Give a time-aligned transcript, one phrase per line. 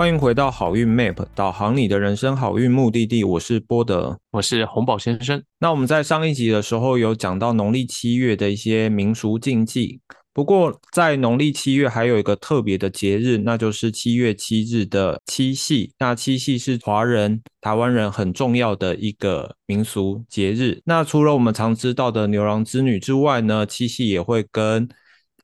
[0.00, 5.42] 欢迎回到好运 Map 导航你的人生好运目的地，我是波德，我是红宝先生。
[5.58, 10.00] 那我们在上一集的时候有讲到农历七月的一些民俗禁忌，
[10.32, 15.92] 不过在农历七月还有一个特别的节日，那就是七月七日的七夕。
[15.98, 20.80] 那七夕是华人、台湾人很重要的一个民俗节日。
[20.86, 24.88] 那除了我们常知道的牛郎织女之外呢，七夕也会跟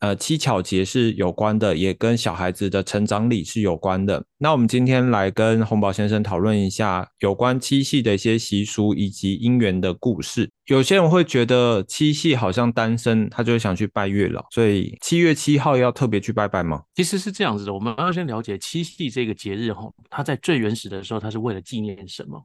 [0.01, 4.25] 呃，七巧节是有关的，也跟小孩子的成长礼是有关的。
[4.39, 10.51] 那我们今天来跟洪宝先生讨论一下有关七夕的一些习俗以及姻缘的故事。
[10.67, 16.83] 有些人会觉得七夕好像单身，他就想去拜月老，所以七月七号要特别去拜拜吗？
[16.95, 22.45] 其实是这样子的，我们要先了解七夕这个节日哈，它在最原始的时候，它是为了纪念什么？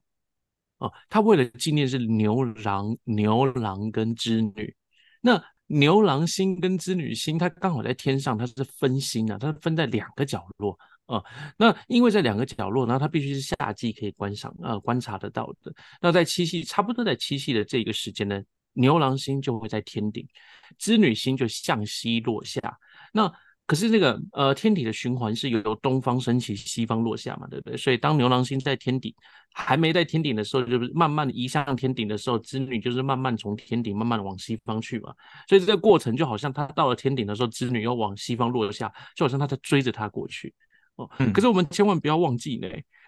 [0.78, 4.74] 哦，它为了纪念是牛郎、牛郎跟织女。
[5.22, 11.24] 那牛郎星跟织女星，它刚好在天上，它是分星啊，它分在两个角落啊。
[11.58, 15.74] 那因为在两个角落，然后它必须是夏季可以观赏呃观察得到的。
[16.02, 18.42] 那在七夕，差不多在七夕的这个时间呢，
[18.74, 20.28] 牛郎星就会在天顶，
[20.78, 22.60] 织女星就向西落下。
[23.14, 23.32] 那
[23.72, 27.78] 可是那个呃天体的循环是由东方升起，西方落下嘛，对不对？
[27.78, 29.16] 所以当牛郎星在天顶
[29.54, 35.14] 还没在天顶的时候，就是慢慢移向天顶的时候，织女就是慢慢从天顶慢慢的往西方去嘛。
[35.48, 40.54] 所以这个过程就好像他到了天顶的时候，织女又往西方落下，就好像他在追着他过去
[40.98, 41.10] 哦。
[41.34, 42.68] 可是我们千万不要忘记呢，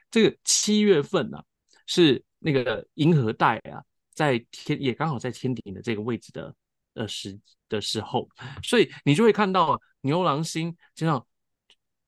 [0.09, 1.43] 这个七月份啊，
[1.87, 6.55] 是那个银河带啊，在天也刚好在天顶的这个位置的。
[6.93, 8.27] 呃时的时候，
[8.61, 11.25] 所以你就会看到牛郎星这样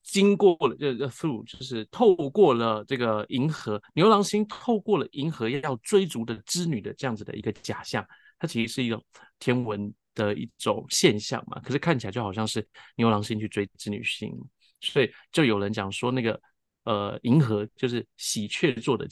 [0.03, 8.05] 经过了，就 through 就是透过了这个银河，牛郎星透过了银河要追逐的织女的这样子的一个假象，
[8.38, 9.03] 它其实是一种
[9.39, 11.59] 天文的一种现象嘛。
[11.61, 14.31] 可是看起来就好像是牛郎星去追织女星，
[14.80, 16.39] 所以就有人讲说那个
[16.83, 19.08] 呃银河就是喜鹊做的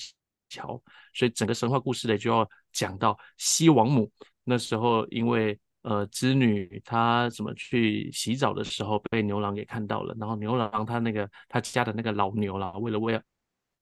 [0.50, 0.80] 桥，
[1.14, 4.12] 所以整个神话故事呢就要讲到西王母。
[4.46, 13.22] 那时候，因为呃，织女她怎么去洗澡的时候被牛郎给看到了，然后牛郎他那个他家的那个老牛啦，为了为了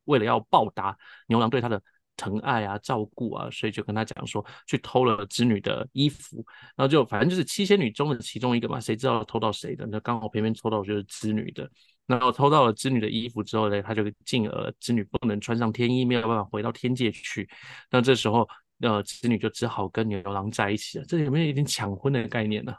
[0.06, 0.98] 为了要报答
[1.28, 1.80] 牛郎对他的
[2.18, 6.44] 疼爱啊、照顾啊，所以就跟他讲说，去偷了织女的衣服，
[6.76, 9.86] 然后就反正就是七仙女中的其中一个嘛，谁知道偷到谁的？
[9.86, 11.70] 那刚好偏偏偷到就是织女的，
[12.08, 17.48] 然后偷到了织女的衣服之后呢，他就进而织女不能穿上天衣，没有办法回到天界去，
[17.92, 18.50] 那这时候。
[18.82, 21.06] 呃，织女就只好跟牛郎在一起了。
[21.06, 22.74] 这有没有一点抢婚的概念呢？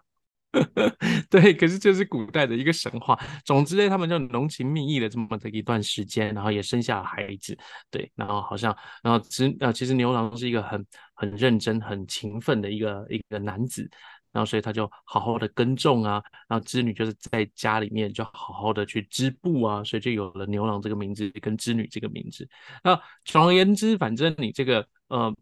[1.30, 3.18] 对，可是这是古代的一个神话。
[3.42, 7.56] 总之呢，他们就浓情蜜意的这么的一段时间，然后也生下了孩子。
[7.90, 13.88] 对，然后好像，然后织呃，其实牛郎是一个很很认真、很勤奋的一个一个男子，
[14.30, 22.46] 然后所以他就好好的耕种啊，然后织女就是在家里面就好好的去织布啊，所以就有了牛郎这个名字跟织女这个名字。
[22.84, 25.34] 那总而言之，反正你这个呃。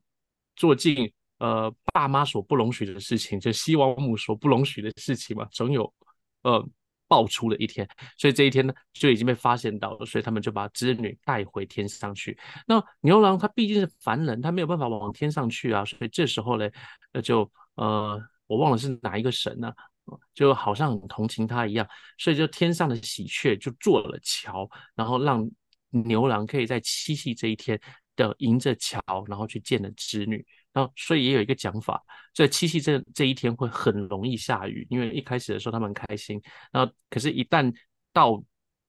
[0.60, 5.90] 做尽呃爸妈所不容许的事情，就西王母所不容许的事情嘛，总有
[6.42, 6.62] 呃
[7.08, 7.88] 爆出的一天。
[8.18, 12.38] 所以这一天呢，就已经被发现到了，所以他们就把织女带回天上去。
[12.66, 16.68] 那牛郎他毕竟是凡人，他没有办法往天上去啊，所以这时候呢，
[17.10, 19.72] 那就呃我忘了是哪一个神呢，
[20.34, 21.88] 就好像很同情他一样，
[22.18, 25.50] 所以就天上的喜鹊就做了桥，然后让
[25.88, 27.80] 牛郎可以在七夕这一天。
[28.28, 32.02] 的迎着桥，然后去见了织女，然后所以也有一个讲法，
[32.34, 37.74] 在七夕这这一天会很容易下雨，因为一开始的时候他们很开心，然后可是，一旦
[38.12, 38.42] 到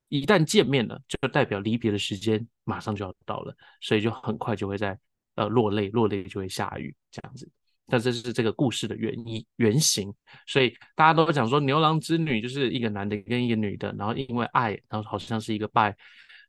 [0.09, 4.99] 一旦见面了，就代表离别的时间马上就要到了，所以就很快就会在
[5.35, 7.49] 呃落泪，落泪就会下雨这样子。
[7.87, 10.13] 但这是这个故事的原因原型，
[10.47, 15.95] 所以大家都讲说牛郎织女就是一个男的跟一个女的，然后因为爱，然后好像是一个拜，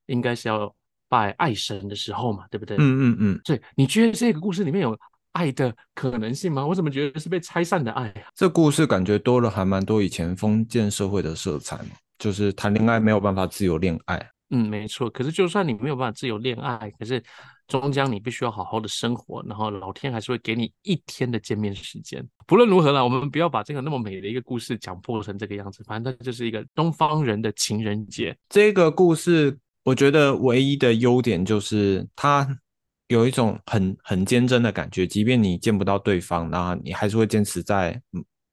[0.07, 0.75] 应该是要。
[1.13, 2.75] 拜爱神的时候嘛，对不对？
[2.79, 3.41] 嗯嗯嗯。
[3.45, 4.99] 对，你觉得这个故事里面有
[5.33, 6.67] 爱的可能性吗？
[6.67, 8.23] 我怎么觉得是被拆散的爱啊？
[8.35, 14.27] 这故事感觉多了还蛮多以前封建社会的色彩嘛，就是谈恋爱没有办法自由恋爱。
[14.49, 15.11] 嗯，没错。
[15.11, 17.23] 可是就算你没有办法自由恋爱，可是
[17.69, 22.27] 终将你必须要好好的生活，然后老天还是会给你一天的见面时间。
[22.47, 25.85] 不论如何啦，我们不要把这个那么美的一个故事讲破成这个样子。
[25.85, 28.35] 反正它就是一个东方人的情人节。
[28.49, 29.59] 这个故事。
[29.85, 32.59] 我觉得唯一的优点就是他
[33.09, 38.01] 有一种很很坚贞的感觉，即便你见不到对方，然后你还是会坚持在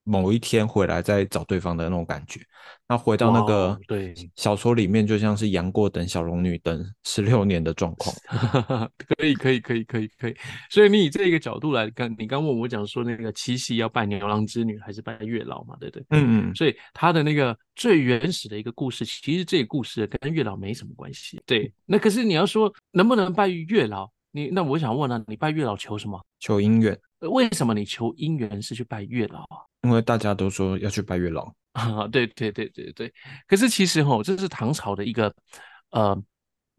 [0.10, 2.42] 某一天回来再找对方的那种感觉。
[2.88, 8.16] 那回到那个对小说里面，就像是杨过等小龙女等十六年的状况。
[8.98, 10.36] 可以，可以，可以，可以，可以。
[10.72, 15.76] 所以你以这个角度来看，你刚问我讲说那个七夕要拜牛郎织女还是拜月老嘛？
[15.80, 16.06] 对不对？
[16.10, 16.56] 嗯嗯。
[16.56, 21.40] 所以他的那个最原始的一个故事，其实这个故事跟月老没什么关系。
[21.46, 21.72] 对。
[21.86, 24.10] 那可是你要说能不能拜月老？
[24.32, 26.24] 你那我想问呢，你拜月老求什么？
[26.40, 27.00] 求姻缘。
[27.32, 29.58] 为什么你求姻缘是去拜月老啊？
[29.82, 31.52] 因为大家都说要去拜月老。
[31.74, 33.14] 啊，对对对对对，
[33.48, 35.34] 可是其实哈，这是唐朝的一个
[35.92, 36.20] 呃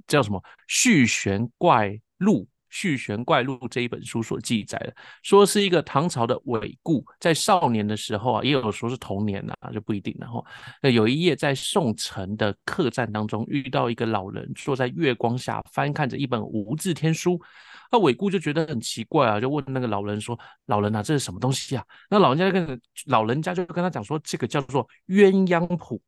[0.07, 10.17] 叫什么《续玄怪录》《续玄怪录》这一本书所记载的，说是一个唐朝的韦固在少年的时候啊，也有说是童年呐，就不一定。
[10.19, 10.45] 然后
[10.83, 17.41] 有一夜在宋城的客栈当中，遇到一个老人坐在月光下翻看着一本无字天书。
[17.93, 26.01] 那韦固就觉得很奇怪啊，就问那个老人说：“老人啊，这是什么东西啊？”那老人家跟老人家就跟他讲说：“这个叫做鸳鸯谱。”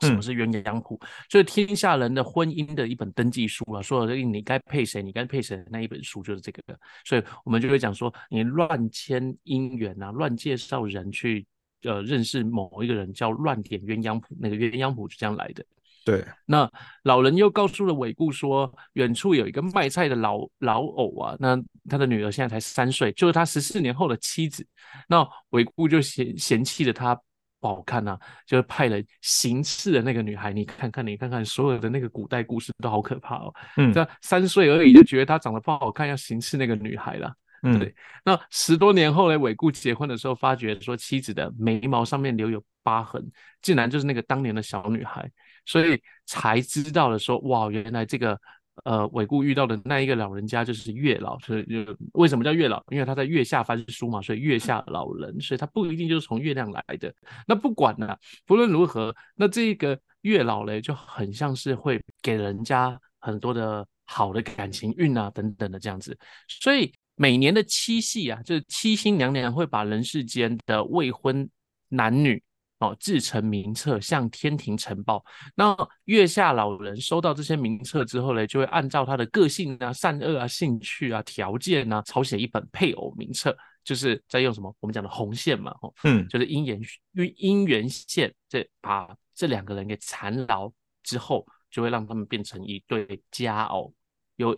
[0.00, 1.00] 什么是鸳鸯谱？
[1.28, 6.62] 就是天下人的婚姻的一本登记书啊，说你该配谁，你该配谁那一本书就是这个。
[7.04, 11.46] 所以我们就会讲说，你乱签姻缘啊，乱介绍人去
[11.82, 14.36] 呃认识某一个人，叫乱点鸳鸯谱。
[14.38, 15.64] 那个鸳鸯谱是这样来的。
[16.04, 16.70] 对，那
[17.02, 24.64] 老人又告诉了韦固说，远处有一个卖菜的老老偶啊，那他的女儿现在才三岁，就是他十四年后的妻子。
[25.08, 27.20] 那韦固就嫌嫌弃了他
[27.66, 28.16] 不好看呐，
[28.46, 30.52] 就是派了行刺的那个女孩。
[30.52, 33.52] 你看看，你看看，所有的那个古代故事都好可怕哦。
[33.76, 37.34] 嗯，这三岁而已就觉得她长得不好看，要行刺那个女孩了。
[37.64, 37.92] 嗯，对。
[38.24, 43.20] 那十多年后来，韦固结婚的时候，发觉说妻子的眉毛上面留有疤痕，
[43.60, 45.28] 竟然就是那个当年的小女孩。
[45.64, 48.38] 所以才知道了，说哇，原来这个
[48.84, 52.82] 呃，韦固遇到的那一个老人家就是月老，所以就为什么叫月老？
[52.90, 57.12] 因为他在月下翻书嘛，所以月下老人，所以他不一定就是从月亮来的。
[57.46, 66.16] 那不管呢，不论如何，那这个月老嘞，就很像是会给人家很多的好的感情运啊，等等的这样子。
[66.46, 71.48] 所以每年的七夕啊，就是七星娘娘会把人世间的未婚
[71.88, 72.42] 男女。
[72.78, 75.24] 哦，制成名册向天庭呈报。
[75.54, 86.80] 那月下老人收到这些名册之后呢，就会按照他的个性啊、善恶啊、兴趣啊、条件啊，抄写一本配偶名册，就是在用什么我们讲的红线嘛，哦，嗯，就是姻缘
[87.14, 90.70] 姻姻缘线，这把这两个人给缠牢
[91.02, 93.92] 之后，就会让他们变成一对佳偶，
[94.36, 94.56] 有。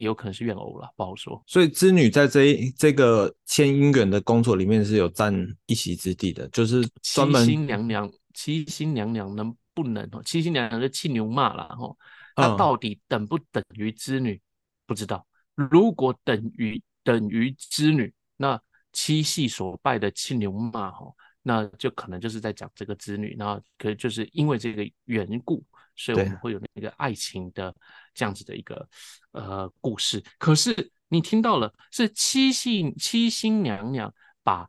[0.00, 1.40] 也有可能是怨偶了，不好说。
[1.46, 5.32] 所以织女在这一这个牵姻缘的工作里面是有占
[5.66, 10.22] 一席之地的，就是专门七星娘娘，七星娘娘能不能哦？
[10.24, 11.94] 七星娘娘是气牛骂了哈，
[12.34, 14.40] 她到底等不等于织女？
[14.86, 15.26] 不知道。
[15.54, 18.58] 如果等于等于织女，那
[18.92, 21.12] 七系所拜的气牛骂哈，
[21.42, 25.62] 那就可能就是在讲这个织女，那可就是因为这个缘故。
[25.96, 27.74] 所以我们会有那个爱情的
[28.14, 28.88] 这样子的一个
[29.32, 34.12] 呃故事，可是你听到了是七姓七星娘娘
[34.42, 34.68] 把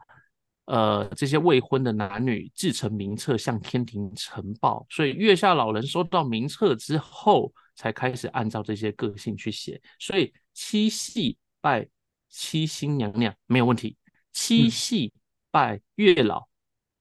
[0.65, 11.87] 呃这些未婚的男女制成名册向天庭呈报，所以月下老人收到名册之后才开始按照这些个性去写，所以七系拜
[12.29, 13.97] 七星娘娘没有问题，
[14.31, 15.11] 七系
[15.49, 16.47] 拜月老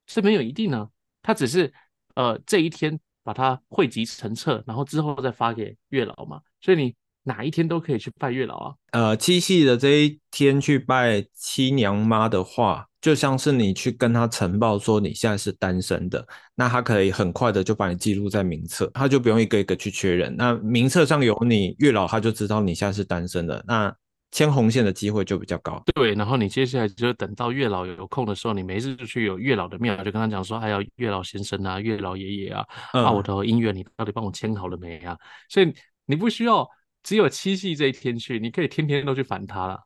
[0.06, 0.88] 是没有一定呢，
[1.22, 1.72] 他只是
[2.14, 2.98] 呃这一天。
[3.30, 6.40] 把它汇集成册，然后之后再发给月老嘛。
[6.60, 6.92] 所以你
[7.22, 8.74] 哪一天都可以去拜月老啊。
[8.90, 20.34] 呃，七夕的这一天去拜七娘妈的话，就像是你去跟他呈报说你现在是单身的，那他可以很快的就把你记录在名册，他就不用一个一个去确认。
[20.36, 23.64] 那名册上有你，月老他就知道你现在是单身的。
[23.68, 23.94] 那
[24.30, 26.14] 牵红线的机会就比较高，对。
[26.14, 35.18] 然后你接下来就等到月老有空的时候，你没事就去有月老的庙，就跟他讲说：“哎呀月老先生啊，月老爷爷啊，啊，我的姻缘你到底帮我签好了没啊？”
[35.50, 35.72] 所以
[36.06, 36.68] 你不需要
[37.02, 39.80] 只有七夕这一天去，你可以天天都去烦他了。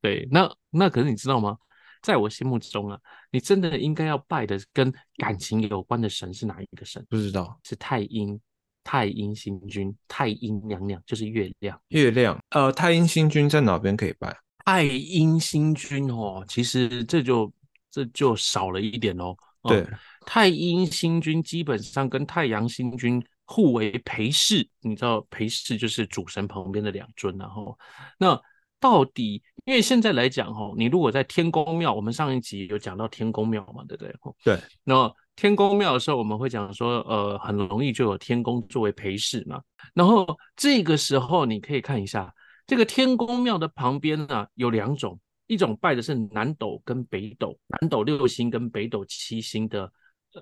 [0.00, 1.56] 对，那那可是你知道吗？
[2.02, 2.98] 在我心目中啊，
[3.30, 7.02] 你真的应该要拜的跟感情有关的神是哪一个神？
[7.08, 8.38] 不知道，是太阴。
[8.84, 11.80] 太阴星君，太阴娘娘就是月亮。
[11.88, 14.36] 月亮，呃，太阴星君在哪边可以拜？
[14.66, 17.50] 太阴星君哦，其实这就
[17.90, 19.34] 这就少了一点哦。
[19.62, 19.86] 对，
[20.26, 27.76] 太阴星君基本上跟太阳星君互为陪侍，你知道陪侍就是主神旁边的两尊，然后
[28.18, 28.38] 那
[28.78, 34.14] 到底，因为现在来讲哈，你如果在天宫庙，我们上一集有讲到天宫庙嘛，对不对？
[34.44, 35.10] 对，那。
[35.36, 39.60] 天宫庙的时候，我们会讲说，呃，很容易就有天宫作为陪侍嘛。
[39.92, 40.26] 然后
[40.56, 42.32] 这个时候，你可以看一下
[42.66, 49.92] 这个天宫庙的旁边呢，有两种，一种拜的是南斗跟北斗，南斗六星跟北斗七星的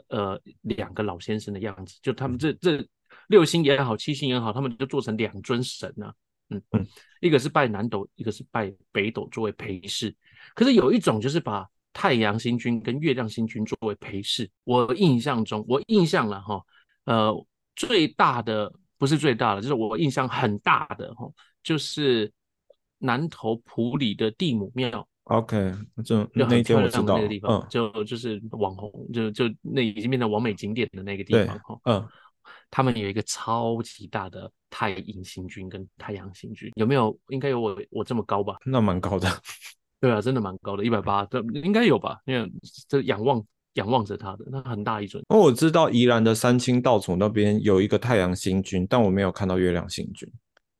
[0.09, 2.87] 呃两个老先生的样子，就他们这这
[3.29, 6.13] 六星也好，七星也好，他们就做成两尊神啊。
[6.51, 6.87] 嗯嗯，
[7.21, 10.15] 一个是拜南斗，一个是拜北斗作为陪侍。
[10.55, 14.49] 可是有一种就是把太阳星君跟月亮星君作为陪侍。
[14.65, 16.63] 我印象中，我印象了哈，
[17.05, 17.47] 呃，
[17.77, 21.31] 最大的不是最大的，就是我印象很大的哈，
[21.63, 22.31] 就是
[22.99, 25.07] 南投埔里的地母庙。
[25.25, 25.73] OK，
[26.05, 31.79] 就就很漂亮的那个地方，就就是网红，就就那已经变成完美景点的那个地方哈。
[31.85, 32.09] 嗯。
[32.73, 37.17] 他们有一个超级大的太阴星君跟太阳星君，有没有？
[37.29, 38.57] 应该有我我这么高吧？
[38.65, 39.29] 那蛮高的。
[40.03, 42.19] 对啊，真的蛮高的，一百八，这应该有吧？
[42.27, 42.53] 因为
[42.89, 43.41] 这仰望
[43.75, 45.23] 仰望着他的，那很大一尊。
[45.29, 50.29] 哦，我知道宜兰的三清道祖那边有一个太阳星君，但我没有看到月亮星君，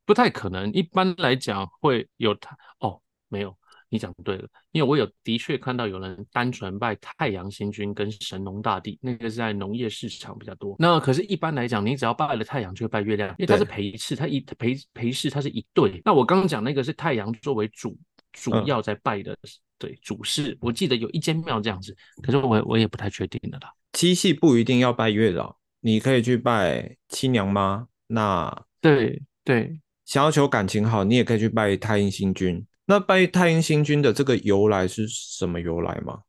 [0.05, 0.69] 不太可能。
[0.73, 2.99] 一般来讲会有太哦，
[3.29, 3.55] 没有。
[3.89, 10.75] 你讲对了，因为我有的确看到有人单纯拜太阳星君跟神农大帝，那个是在农业市场比较多。
[10.79, 16.01] 那可是，一般来讲，你只要拜了太阳，就会拜月亮，因为它是陪侍，它一陪陪侍，它是一对。
[16.03, 17.95] 那我刚刚讲那个是太阳作为主
[18.33, 19.37] 主要在拜的，
[19.77, 20.57] 对主事。
[20.59, 23.71] 我记得有一间庙这样子，可是我我也不太确定的啦。
[23.93, 27.87] 七夕不一定要拜月老，你可以去拜七娘妈。
[28.07, 32.65] 那对对，想要求感情好，你也可以去拜太阴星君。
[32.85, 36.19] 那拜太阴星君的这个由来是什么由来吗？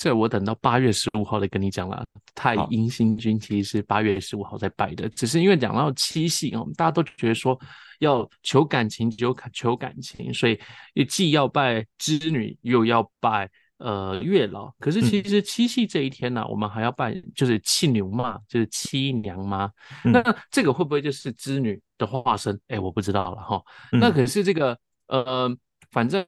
[0.00, 2.02] 这我等到八月十五号再跟你讲了。
[2.34, 7.60] 太阴星君其实是八月十五号在拜的，只是因为讲到七夕哦，大家都觉得说
[7.98, 10.58] 要求感情就求感情，所以
[11.04, 14.72] 既要拜织女，又要拜呃月老。
[14.78, 19.70] 可是其实七夕这一天呢，我们还要拜就是七牛妈，就是七娘妈。
[20.02, 22.58] 那这个会不会就是织女的化身？
[22.68, 23.62] 哎，我不知道了哈。
[23.92, 24.78] 那可是这个
[25.08, 25.54] 呃。
[25.92, 26.24] 反正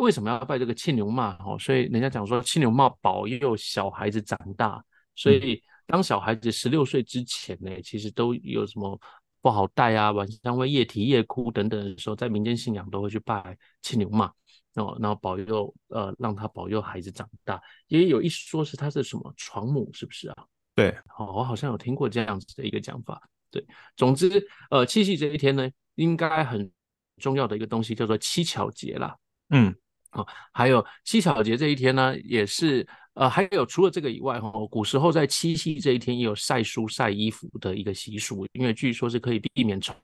[0.00, 1.36] 为什么要拜这个牵牛妈？
[1.44, 4.82] 哦，所以人家讲说牵牛妈保佑小孩子长大，
[5.14, 8.98] 所以当小孩子十六岁之前呢，其实都有什么
[9.40, 14.26] 不好带啊，晚上会夜啼夜哭等等的时候，在民间信仰都会去拜牵牛妈，
[14.74, 17.60] 哦，然后保佑呃，让他保佑孩子长大。
[17.88, 20.44] 也有一说是他是什么床母，是不是啊？
[20.74, 23.20] 对，哦，我好像有听过这样子的一个讲法。
[23.50, 23.64] 对，
[23.96, 26.70] 总之呃，七夕这一天呢，应该很。
[27.18, 29.16] 重要的一个东西叫做七巧节啦。
[29.50, 29.72] 嗯，
[30.12, 39.94] 啊，还有七巧节这一天呢，也是呃，还有除了这个以外，哈，古时候在七夕这一天也有晒书晒衣服的一个习俗，因为据说是可以避免虫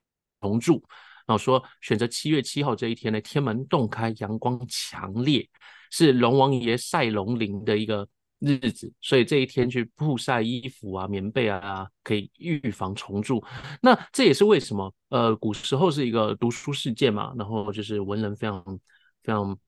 [0.43, 0.83] 虫蛀。
[1.27, 5.49] 然后说选择七月七号这一天呢，天门洞开，阳光强烈，
[5.91, 8.07] 是龙王爷晒龙鳞的一个。
[8.41, 13.45] 日子，所以这一天去曝晒衣服啊、棉被啊，可以预防虫蛀。
[13.83, 18.63] 那这也是为什么，呃，古时候是一个读书世界嘛，然后就是文人非常
[19.25, 19.59] 非常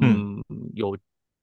[0.00, 0.42] 嗯
[0.74, 0.96] 有。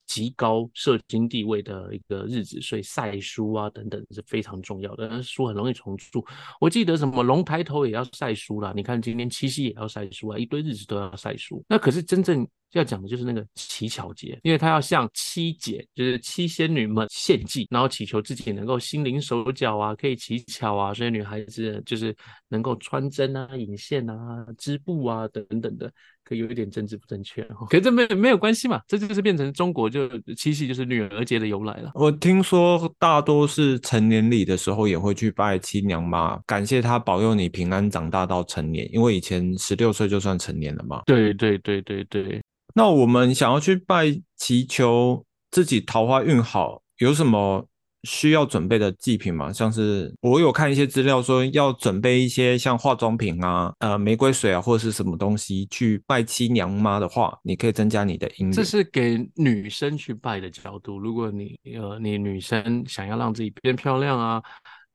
[0.06, 5.08] 极高社经地位的一个日子，所以晒书啊等等是非常重要的。
[5.08, 6.20] 但是书很容易重蛀，
[6.60, 11.64] 我记得什么龙抬头也要晒书啦，你看今天七夕也要晒书啊，一堆日子都要晒书。
[11.68, 22.12] 那可是真正要讲的就是那个乞巧节，因为他要向七姐，就是七仙女们献祭，然后祈求自己能够心灵手脚啊，可以乞巧啊，所以女孩子就是
[22.48, 25.92] 能够穿针啊、引线啊、织布啊等等的。
[26.36, 31.90] 有一点政治不正确哈，可是这没没有关系嘛，这就是变成中国就七夕就是女儿节的由来了。
[31.94, 41.02] 我听说大多是成年礼的时候也会去拜七娘妈，感谢她保佑你平安长大到成年，因为以前十六岁就算成年了嘛。
[41.06, 42.40] 对对对对对。
[42.74, 44.06] 那我们想要去拜
[44.36, 47.66] 祈求自己桃花运好，有什么？
[48.04, 58.52] 需要准备的祭品嘛，像是我有看一些资料说要准备一些像化妆品啊、呃玫瑰水啊或者是什么东西去拜七娘妈的话，你可以增加你的姻缘。
[58.52, 60.98] 这是给女生去拜的角度。
[60.98, 64.42] 如果你呃你女生想要让自己变漂亮啊，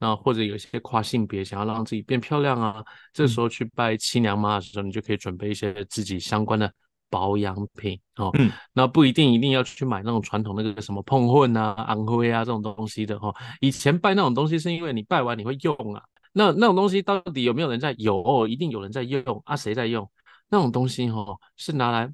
[0.00, 2.82] 那或者有些跨性别想要让自己变漂亮啊，
[3.12, 6.72] 这时候去拜七娘妈的时候，你就可以准备一些自己相关的。
[7.16, 13.34] 保养品哦，嗯，那不一定一定要去买那种传统那个什么碰混啊、安徽啊这种东西的哈。
[13.60, 16.02] 以前拜那种东西是因为你拜完你会用啊，
[16.34, 17.94] 那那种东西到底有没有人在？
[17.96, 19.56] 有，一定有人在用啊。
[19.56, 20.06] 谁在用？
[20.50, 21.24] 那种东西哈
[21.56, 22.12] 是拿来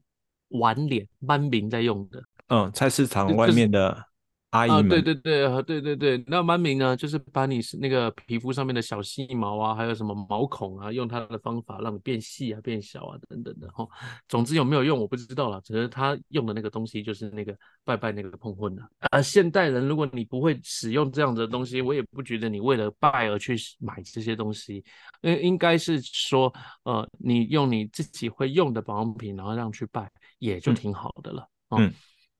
[0.51, 2.23] 玩脸、搬名在用的。
[2.47, 4.12] 嗯，菜市场外面的。
[4.53, 13.89] 阿姨们，对对对，对对对，那曼明呢，就是把你是那个皮肤上面的小细毛啊，还有什么毛孔啊，用它的方法让你变细啊、变小啊等等的哈。
[14.29, 18.83] 总之有没有用我不知道了，只是他用的那个东西就是那个拜拜那个碰混的。
[19.11, 24.85] 啊，现代人如果你不会使用这样的东西，我也不觉得你为了拜而去买这些东西。
[25.23, 31.49] 应应该是说，呃，你用你自己会用的保养品，然后让去拜，也就挺好的了。
[31.71, 31.79] 哦。
[31.79, 31.91] 嗯，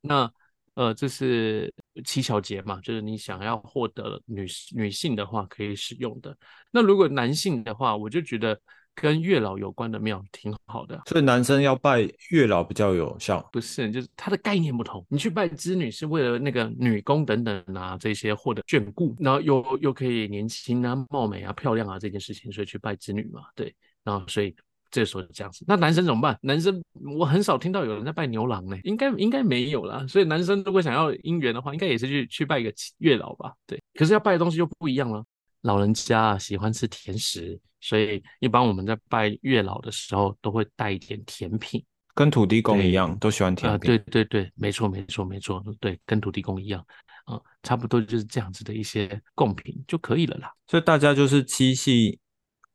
[0.03, 0.31] 那
[0.75, 1.73] 呃，这是
[2.05, 6.37] 七巧节嘛，就是你想要获得女女性的话可以使用的。
[6.71, 8.59] 那如果男性的话，我就觉得。
[8.95, 13.41] 跟月老有关的庙挺好的，所以男生要拜月老比较有效。
[13.51, 15.03] 不是，就是它的概念不同。
[15.09, 23.41] 你去拜织女是为了那个女工等等啊，这些获得眷顾，然后又又可以年轻啊、貌美啊、漂亮啊这件事情，所以去拜织女嘛。
[23.55, 24.55] 对，然后所以
[24.93, 25.65] 这时候这样子。
[25.67, 26.39] 那男生怎么办？
[26.43, 26.81] 男生
[27.19, 30.07] 我很少听到有人在拜牛郎呢，应该应该没有啦。
[30.07, 33.53] 所以男生如果想要姻缘的话，应该也是去去拜一个月老吧。
[33.67, 35.25] 对，可是要拜的东西就不一样了。
[35.63, 37.59] 老人家喜欢吃甜食。
[37.85, 41.85] 所以一般我们在拜月老的时候，都会带一点甜品，
[42.15, 43.89] 跟土地公一样，都喜欢甜品。
[43.89, 46.81] 对对对，没错没错没错，对，跟土地公一样，
[47.25, 50.53] 啊，差不多就是这样子的一些贡品就可以了啦。
[50.69, 52.21] 所以大家就是七夕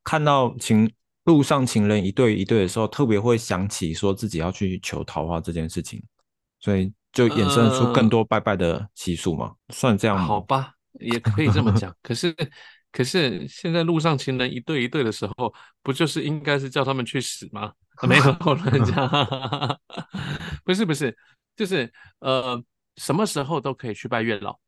[0.04, 0.92] 看到情
[1.28, 6.02] 路上情人一对一对的时候，特别会想起说自己要去求桃花这件事情，
[6.58, 10.24] 所以就衍生出更多拜拜的习俗嘛，算这样吗？
[10.24, 12.34] 好吧，也可以这么讲， 可是。
[12.90, 17.70] 可是现在路上情人一对一对的时候，不就是应该是叫他们去死吗？
[18.08, 18.24] 没有
[18.64, 19.06] 人家，
[20.64, 21.14] 不是不是，
[21.54, 22.60] 就是呃，
[22.96, 24.58] 什么时候都可以去拜月老。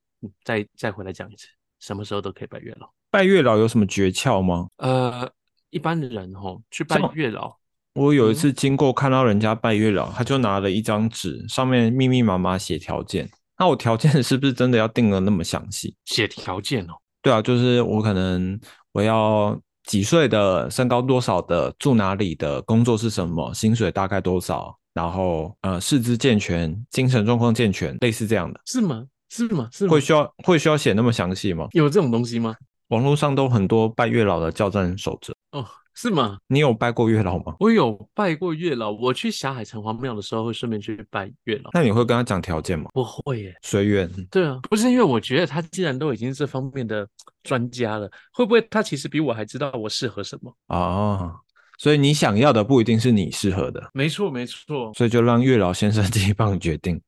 [0.44, 1.46] 再再回来讲一次，
[1.78, 2.92] 什么时候都可以拜月老。
[3.10, 4.68] 拜月老有什么诀窍吗？
[4.76, 5.26] 呃，
[5.70, 7.56] 一般的人吼去拜月老，
[7.94, 13.28] 我有一次经过看到人家拜月老，他就拿了一张纸，上面密密麻麻写条件。
[13.58, 15.94] 那我条件是不是真的要定的那么详细？
[16.04, 16.94] 写条件哦。
[17.22, 18.58] 对啊，就是我可能
[18.92, 29.04] 我要几岁的，身高多少的，住哪里的，工作是什么，薪水大概多少，然后呃，四肢健全，精神状况健全，类似这样的，是吗？
[29.28, 29.68] 是吗？
[29.70, 31.68] 是会需要会需要写那么详细吗？
[31.72, 32.56] 有这种东西吗？
[32.88, 35.66] 网络上都很多拜月老的教战守则哦。
[35.92, 36.38] 是吗？
[36.46, 37.54] 你有拜过月老吗？
[37.58, 38.90] 我有拜过月老。
[38.90, 41.70] 我去霞海城隍庙的时候，会顺便去拜月老。
[41.74, 42.88] 那你会跟他讲条件吗？
[42.94, 44.08] 不会耶，随缘。
[44.30, 47.06] 对啊，不是因为我觉得他既然都已经这方面的
[47.42, 51.34] 专家了，会不会他其实比我还知道我适合什么啊？
[51.76, 53.90] 所以你想要的不一定是你适合的。
[53.92, 54.92] 没错，没错。
[54.94, 56.98] 所以就让月老先生 自己帮你决定。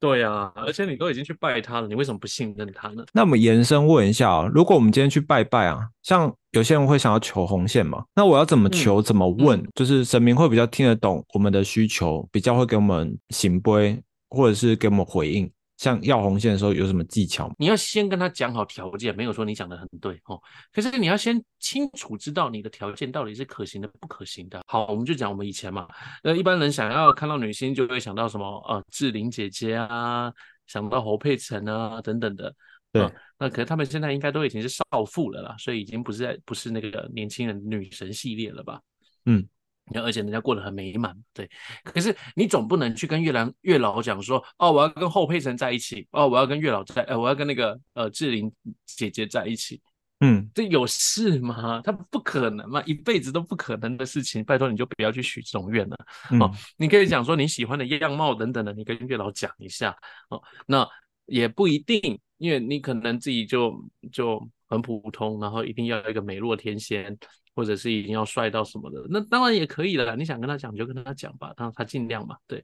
[0.00, 3.04] 对啊，而且你都已经去拜他了，你为什么不信任他呢？
[3.12, 9.02] 那我们延伸问一下啊，如果我们今天去拜拜啊，像有些人会想要求红线嘛，那我要怎么求？
[9.02, 9.62] 怎么问？
[9.74, 15.50] 就是神明会比较听得懂我们的需求，比较会给我们行规，或者是给我们回应。
[15.76, 17.52] 像要红线的时候有什么技巧？
[17.58, 20.40] 你要先跟他讲好条件，没有说你讲的很对哦。
[20.72, 24.62] 可是你要先清楚知道你的条件到底是可行的不可行的。
[24.66, 25.86] 好，我们就讲我们以前嘛，
[26.22, 30.32] 呃，一般人想要看到女星就会想到什么呃志玲姐姐啊，
[30.66, 32.54] 想到侯佩岑啊等等的。
[32.98, 38.80] 对，那可能他们现在应该都已经是少妇了啦，所以已经不是在不是那个年轻人女神系列了吧？
[39.24, 39.46] 嗯。
[39.94, 41.48] 而且人家过得很美满，对。
[41.84, 48.52] 可是你总不能去跟月兰月老讲说，哦，我要跟后佩岑在一起，哦，我要跟月老在，呃，我要跟那个呃志玲
[48.84, 49.80] 姐姐在一起，
[50.18, 51.80] 嗯，这有事吗？
[51.84, 54.44] 他不可能嘛，一辈子都不可能的事情。
[54.44, 55.96] 拜托你就不要去许这种愿了。
[56.40, 59.96] 哦，你可以讲说你喜欢的样貌等等的，你跟月老讲一下。
[60.30, 60.84] 哦，那
[61.26, 63.78] 也不一定，因为你可能自己就
[64.10, 67.16] 就很普通，然后一定要一个美若天仙。
[67.56, 70.14] 或者是已经要帅到什么的，那当然也可以了。
[70.14, 72.36] 你想跟他讲就跟他讲吧，让他尽量嘛。
[72.46, 72.62] 对，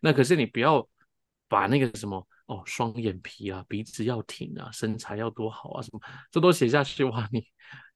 [0.00, 0.84] 那可是你不要
[1.46, 6.00] 把那个什么哦，双眼皮啊，鼻子要挺啊，身材要多好啊，什么
[6.32, 7.46] 这都写下去哇，你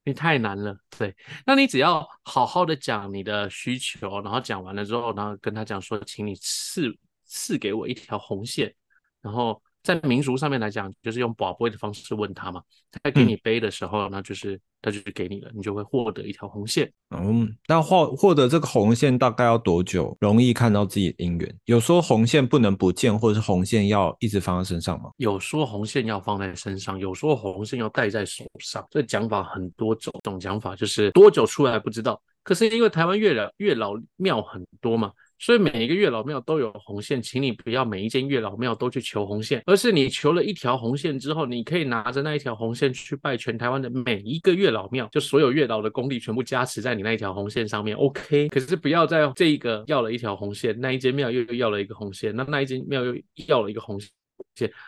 [0.04, 0.78] 你太难了。
[0.96, 1.12] 对，
[1.44, 8.72] 那你只要好好的讲你的需求，然后讲完了之后，然后跟他讲说，请你赐赐给我一条红线，
[9.20, 9.60] 然后。
[9.86, 12.60] 在民俗上面来讲，就是用宝贝的方式问他嘛。
[12.90, 16.92] 他给你背的时候，那就是他就是给你了，你就会获得一条红线。
[17.10, 20.16] 嗯，那获获得这个红线大概要多久？
[20.20, 21.56] 容易看到自己的姻缘？
[21.66, 25.10] 有说红线不能不见，或者是红线要一直放在身上吗？
[25.18, 28.84] 有说红线要放在身上，有说红线要戴在手上。
[28.90, 32.20] 这讲法很多种，种讲法就是多久出来不知道。
[32.42, 35.12] 可是因为台湾月老月老庙很多嘛。
[35.38, 47.96] 所以每一个月老庙都有红线，请你不要每一间月老庙都去求红线，而是你求了一条红线之后，你可以拿着那一条红线去拜全台湾的每一个月老庙，就所有月老的功力全部加持在你那一条红线上面。
[47.96, 53.14] OK，可是不要在这一个要了一条红线，那一间庙又又要了一个红线，那那一间庙又
[53.46, 54.10] 要了一个红线。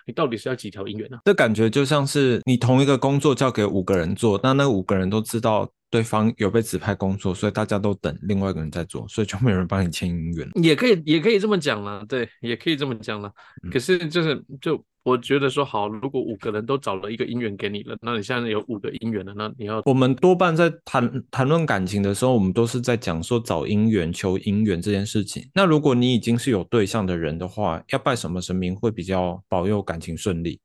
[0.07, 1.19] 你到底是要几条姻缘呢？
[1.27, 10.49] 这感觉就像是你同一个工作交给五个人做，那那五个人都知道对方有被指派工作，所以大家都等另外一个人在做，所以就没有人帮你签姻缘。
[10.63, 13.33] 也可以，也可以这么讲了，对，也可以这么讲了。
[13.73, 25.49] 可是就是就我觉得说好，如果五个人都找了一个姻缘给你了，那你现在有五个姻缘了，那你要我们多半在谈谈论感情的时候，我们都是在讲说找姻缘、求姻缘这件事情。
[25.55, 30.61] 那如果你已经是有对象的人的话，要拜什么神明会比较保佑感情顺利？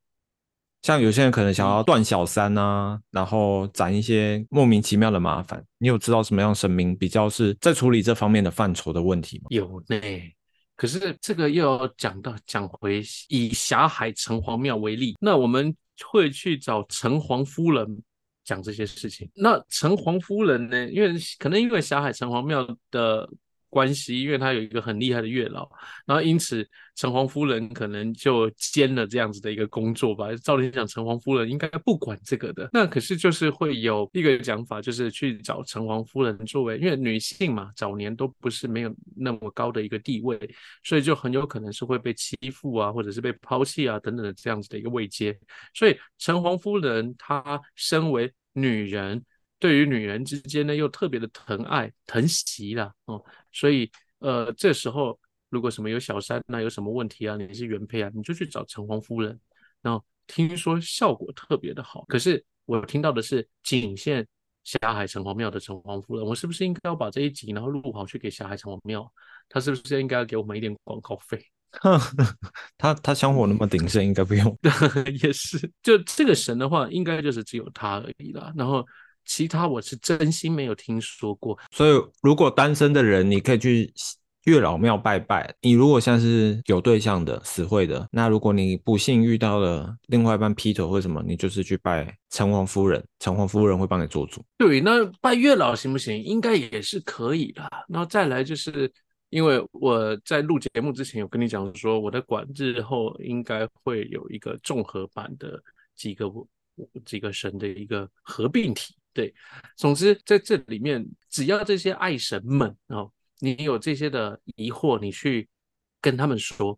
[0.84, 5.64] 像有些人可能想要断小三啊，然后攒一些莫名其妙的麻烦。
[5.80, 9.46] 你有知道什么样神明比较是在处理这方面的范畴的问题吗？
[9.50, 10.00] 有呢。
[10.76, 18.04] 可是这个又要讲到讲回以霞海城隍庙为例，那我们会去找城隍夫人
[18.44, 19.30] 讲这些事情。
[19.34, 20.90] 那城隍夫人呢？
[20.90, 23.28] 因为可能因为霞海城隍庙的。
[23.74, 25.68] 关系，因为他有一个很厉害的月老，
[26.06, 26.64] 然后因此
[26.96, 30.28] 城隍夫人可能就兼了这样子的一个工作吧。
[30.36, 40.40] 照理讲，城隍夫人应该不管这个的，那可是就是会有一个讲法，就是去找城隍夫人作为，因为女性嘛，早年都不是没有那么高的一个地位，
[40.84, 45.36] 所以就很有可能是会被欺负啊，或者是被抛弃啊等等的这样子的一个位阶。
[45.74, 49.24] 所以城隍夫人她身为女人。
[49.60, 53.90] 对于女人之间呢，又特别的疼爱疼惜了哦，所以
[54.20, 55.18] 呃，这时候
[55.50, 59.40] 如果什么有小三那有什么问题啊，你是原配啊，你就去找城隍夫人，
[59.82, 62.04] 然后听说效果特别的好。
[62.08, 64.28] 可是我听到的是仅限
[64.64, 69.14] 霞海城隍庙的城隍夫人，我是不是应该要把这一集然后录好去给霞海城隍庙？
[69.48, 71.46] 他是不是应该要给我们一点广告费？
[72.78, 74.58] 他他香火那么鼎盛，应该不用。
[75.22, 78.52] 也是，就这个神的话，应该就是只有他而已啦。
[78.56, 78.84] 然后。
[79.26, 83.94] 其他我是真心没有听说过，所以如果单身的人，你可以去
[84.46, 85.56] 月老庙拜拜。
[85.62, 94.44] 你如果像是有对象的、死会的，那如果你不幸遇到了另外一半劈腿或什么，你就是去拜城隍夫人，城隍夫人会帮你做主。
[94.58, 96.22] 对，那拜月老行不行？
[96.22, 97.62] 应该也是可以的。
[97.88, 98.92] 然后再来就是，
[99.30, 105.58] 因为我在录节目之前有跟你讲说，我的馆日后应该会有一个综合版的
[105.96, 106.30] 几个
[107.06, 108.96] 几个神的一个合并体。
[109.14, 109.32] 对，
[109.78, 115.48] 总之在这里面，只要这些爱神们哦，你有这些的疑惑，你去
[116.02, 116.76] 跟他们说，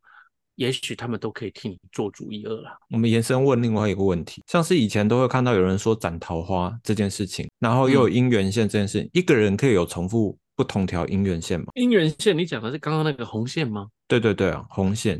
[0.55, 2.77] 也许他们都可以替你做主一二了。
[2.89, 11.67] 我们延伸问另外一个问题，像是以前都会看到有人说斩桃花这件事情，然后又有姻缘线这件事，一个人可以有重复不同条姻缘线吗？
[11.75, 13.87] 姻缘线，你讲的是刚刚那个红线吗？
[14.09, 15.17] 对对对啊，红线。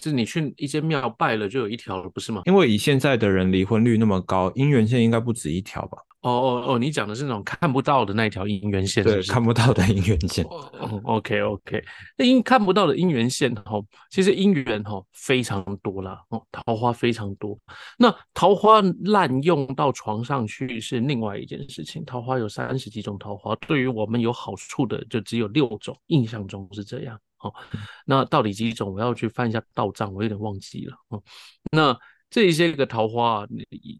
[0.00, 2.42] 是你去一间庙拜了就有一条了，不是吗？
[2.46, 5.98] 因为以现在的人离婚率那么高，姻缘线应该不止一条吧？
[6.22, 10.44] 哦哦哦，你讲的是那种看不到的那一条姻缘线，对，看不到的姻缘线。
[11.04, 11.80] OK OK，
[12.16, 13.80] 那因看不到的姻缘线哈，
[14.10, 17.56] 其实姻缘哈非常多啦，哦，桃花非常多。
[17.96, 22.04] 那桃花滥用到床上去是另外一件事情。
[22.04, 27.16] 桃花有三十几种桃花，对于我们有好处的就只有六种，印象中是这样。
[27.40, 27.52] 哦，
[28.04, 28.94] 那到底几种？
[28.94, 30.96] 我要去翻一下道藏，我有点忘记了。
[31.08, 31.22] 哦，
[31.72, 31.96] 那
[32.30, 33.46] 这一些个桃花，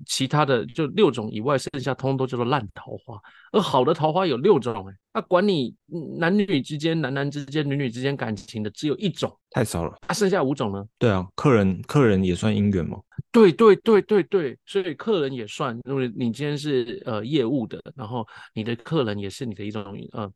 [0.06, 3.18] 其他的就六种以外，剩下通通都叫做烂桃花。
[3.52, 5.74] 而好的桃花有六种，哎，那管你
[6.18, 9.96] 男女之间、男男之间、女女之间感情的只有一种，太少了。
[10.06, 10.84] 啊，剩下五种呢？
[10.98, 13.00] 对啊，客人客人也算姻缘吗？
[13.32, 20.30] 对对对对对，所以客人也算，因为你今天是呃业务的，然后你的客人也是你的一种呃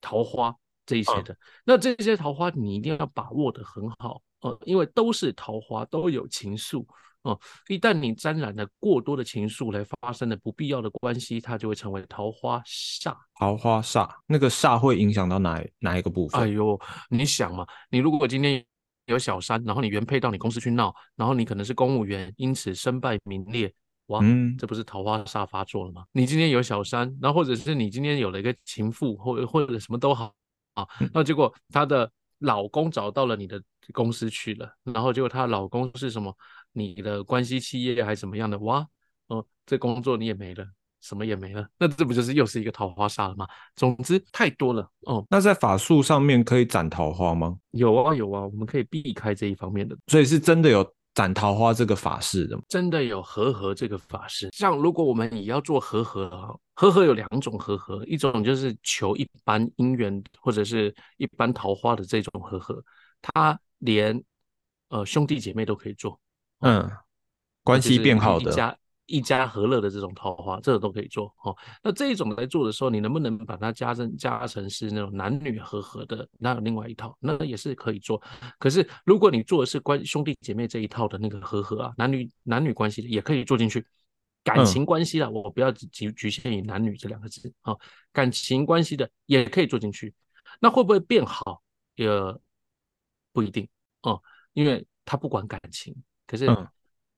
[0.00, 0.54] 桃花。
[0.90, 6.84] 这一些的，那这些桃花你一定要把握的很好哦，因为都是桃花，都有情愫
[7.22, 7.38] 哦。
[7.68, 13.14] 一旦你沾染了过多的情愫，来发生的不必要的关系，它就会成为桃花煞。
[13.38, 16.40] 桃花煞，那个煞会影响到哪哪一个部分？
[16.40, 16.76] 哎呦，
[17.08, 18.64] 你想嘛，你如果今天
[19.06, 23.72] 有小三，然后你原配到你公司去闹，然后你可能是公务员，因此身败名裂，
[24.06, 24.20] 哇，
[24.58, 26.04] 这不是桃花煞发作了吗？
[26.10, 30.34] 你今天有小三，然后或者是你今天有了一个情妇，或或者什么都好。
[30.80, 33.62] 啊，那结果她的老公找到了你的
[33.92, 36.34] 公司去了，然后结果她老公是什么？
[36.72, 38.58] 你的关系企业还是什么样的？
[38.60, 38.86] 哇，
[39.26, 40.64] 哦，这工作你也没了，
[41.00, 43.46] 什么也没了，那这不就是又是一个桃花煞了吗？
[43.74, 45.26] 总之太多了哦。
[45.28, 47.56] 那在法术上面可以斩桃花吗？
[47.72, 50.94] 有啊有啊，我们可以避开这一方面的，所以是真的有。
[51.12, 54.48] 斩桃花这个法事的，真的有和合这个法事。
[54.52, 62.82] 像如果我们也要做和合啊，和合有两种和合，一种就是求一般姻缘或者是一般桃花的这种和合，
[63.20, 64.22] 他连
[64.88, 66.18] 呃兄弟姐妹都可以做，
[66.60, 66.90] 嗯，
[67.64, 68.50] 关系变好的。
[68.50, 68.76] 一家
[69.48, 71.56] 和乐的这种桃花，这个都可以做哦。
[71.82, 76.28] 那这一种来做的时候，你能不能把它加成加成是那种男女和合的？
[76.38, 78.22] 那有另外一套，那也是可以做。
[78.58, 83.84] 可是如果你做的是关兄弟姐妹这一套的那个和合啊，男女男女关系的也可以做进去，
[84.44, 87.74] 感情关系的我不要局局限于男女这两个字啊，
[88.12, 90.14] 感情关系的也可以做进去。
[90.60, 91.62] 那会不会变好？
[91.96, 92.08] 也
[93.32, 93.68] 不一定
[94.02, 94.20] 哦，
[94.54, 95.94] 因为他不管感情，
[96.26, 96.66] 可是嗯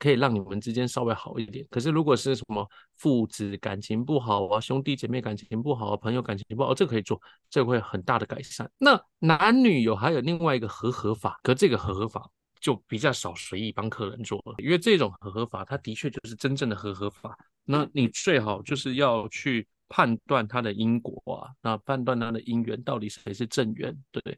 [0.02, 1.64] 可以让你们之间稍微好一点。
[1.70, 8.68] 可是如果是什么父子感情不好啊，兄弟姐妹感情不好啊，朋友感情不好，这可以做，这会很大的改善。
[8.78, 12.28] 那男女有还有另外一个和合法，可这个和合法
[12.60, 17.38] 就比较少随意帮客人做了，因为这种和合法它的确就是真正的和合法。
[17.64, 24.36] 那你最好就是要去判断它的因果啊，那判断它的因缘到底谁是正缘，对。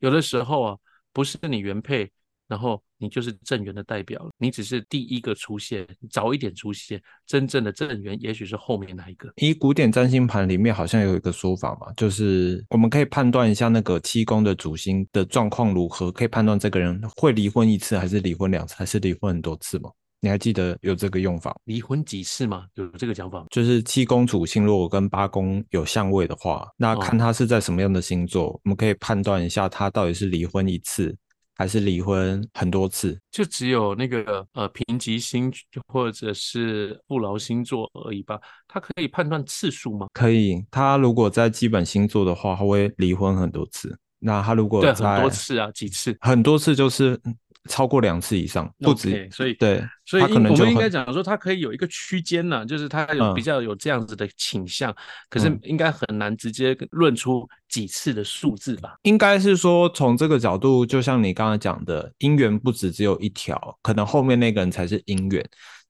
[0.00, 0.76] 有的时候啊，
[1.12, 2.12] 不是你原配，
[2.48, 9.32] 然后你就是正缘的代表，你只是第一个出现，早一点出现，真正的正缘也许是后面那一个。
[9.36, 19.90] 以古典占星盘里面好像有一个说法嘛，就是我们可以判断一下那个七宫的主星的状况如何，可以判断这个人会离婚一次，还是离婚两次，还是离婚很多次吗？
[20.18, 21.54] 你还记得有这个用法？
[21.64, 22.64] 离婚几次吗？
[22.74, 23.46] 有这个讲法吗？
[23.50, 31.14] 就是七宫主星如果跟八宫有相位的话，那哦看他是在什么样的星座，我们可以判断一下他到底是离婚一次，
[31.56, 33.18] 还是离婚很多次。
[33.30, 35.52] 就只有那个呃平级星
[35.88, 38.38] 或者是不劳星座而已吧？
[38.68, 40.06] 它可以判断次数吗？
[40.12, 43.98] 可以，他如果在基本星座的话，他会离婚很多次。
[44.18, 46.16] 那他如果对，很多次啊，几次？
[46.20, 47.20] 很多次就是
[47.66, 49.28] 超过两次以上，不止。
[49.30, 54.94] 所以对，所以我们应该讲说，它可以有一个区间呢，就是它有嗯比较有这样子的倾向，
[55.28, 58.94] 可是嗯应该很难直接论出几次的数字吧？
[59.02, 65.44] 应该是说从这个角度，就像你刚刚讲的，姻缘不止只有一条，可能后面那个人才是姻缘。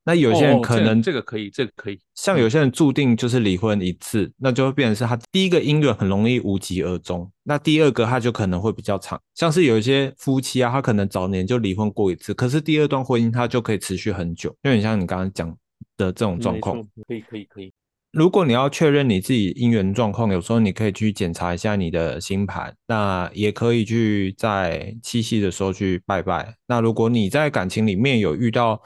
[0.07, 9.21] 那有些人哦这个可能、这个可以，这个可以，像有些人注定就是离婚一次，那就会变成是他第一个姻缘很容易无疾而终，那第二个他就可能会比较长。
[9.35, 15.51] 像是有一些夫妻啊，他可能早年就离婚过一次，可是第二段婚姻他就可以持续很久，就很像你刚刚讲
[15.97, 16.81] 的这种状况。
[17.09, 17.73] 可以，可以，可以。
[18.13, 26.55] 如果你要确认你自己姻缘状况，有时候你可以去检查一下你的星盘，那也可以去在七夕的时候去拜拜。
[26.67, 28.81] 那如果你在感情里面有遇到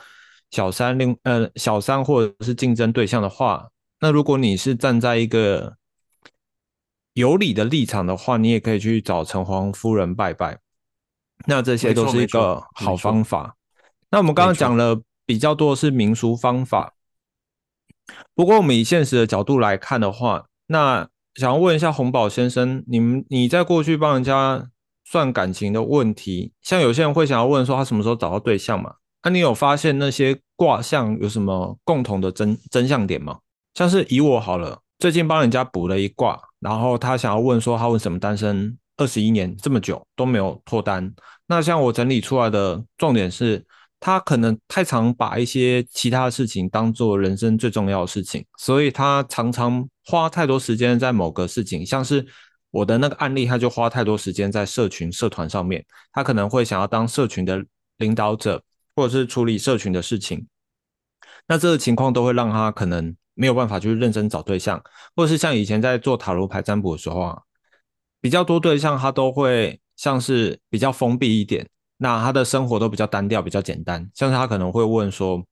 [0.50, 3.68] 小三另呃小三或者是竞争对象的话，
[4.00, 5.76] 那如果你是站在一个
[7.14, 10.58] 有理的立场的话，你也可以去找城隍夫人拜拜。
[11.46, 13.56] 那这些都是一个好方法。
[14.10, 16.94] 那我们刚刚讲了比较多的是民俗方法，
[18.34, 24.68] 不过我们以现实的角度来看的话，那想要问一下洪宝先生，你们你在过去帮人家
[25.04, 28.96] 算感情的问题，像有些人会想要问说他什么时候找到对象嘛？
[29.22, 33.38] 那、你有发现那些卦象有什么共同的真真相点吗？
[33.74, 41.12] 像是以我好了，最近帮人家补了一卦，然后他想要问说他为什么单身二十一年这么久都没有脱单？
[41.46, 43.64] 那像我整理出来的重点是，
[43.98, 52.26] 他可能太常把一些其他事情当做人生最重要的事情，所以他常常花太多时间在某个事情，像是
[52.70, 57.62] 我的那个案例，他就花太多时间在社群社团上面，他可能会想要当社群的
[57.98, 58.62] 领导者，
[58.94, 60.46] 或者是处理社群的事情。
[61.46, 64.82] 那这个情况都会让他可能没有办法去认真找对象，
[65.16, 67.42] 或者是像以前在做塔罗牌占卜的时候啊，
[68.20, 75.44] 比较多对象他都会像是比较封闭一点，那他的生活都比较单调，比较简单，像是他可能会问说，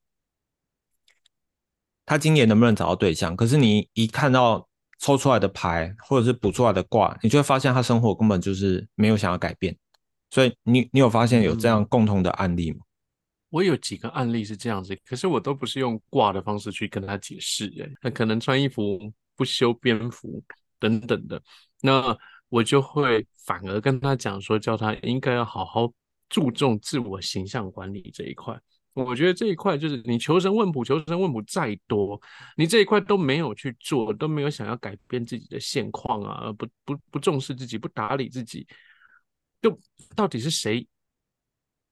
[2.06, 3.34] 他今年能不能找到对象？
[3.34, 4.68] 可是你一看到
[5.00, 9.76] 抽出来的牌或者是补出来的卦，你就会发现他生活根本就是没有想要改变。
[10.30, 12.78] 所以你你有发现有这样共同的案例吗？
[13.50, 20.42] 我有几个案例是这样子，可是我都不是用挂的方式去跟他解释，哎，那可能穿衣服不修边幅
[20.78, 21.42] 等等的，
[21.80, 22.16] 那
[22.48, 25.92] 我就会反而跟他讲说，叫他应该要好好
[26.28, 28.58] 注重自我形象管理这一块。
[28.94, 32.20] 我觉得这一块就是你求神问卜，求神问卜再多，
[32.56, 38.66] 你这一块都没有去做，都没有想要改变自己的现况啊，不不不重视自己，不打理自己，
[39.62, 39.78] 就
[40.16, 40.84] 到底是谁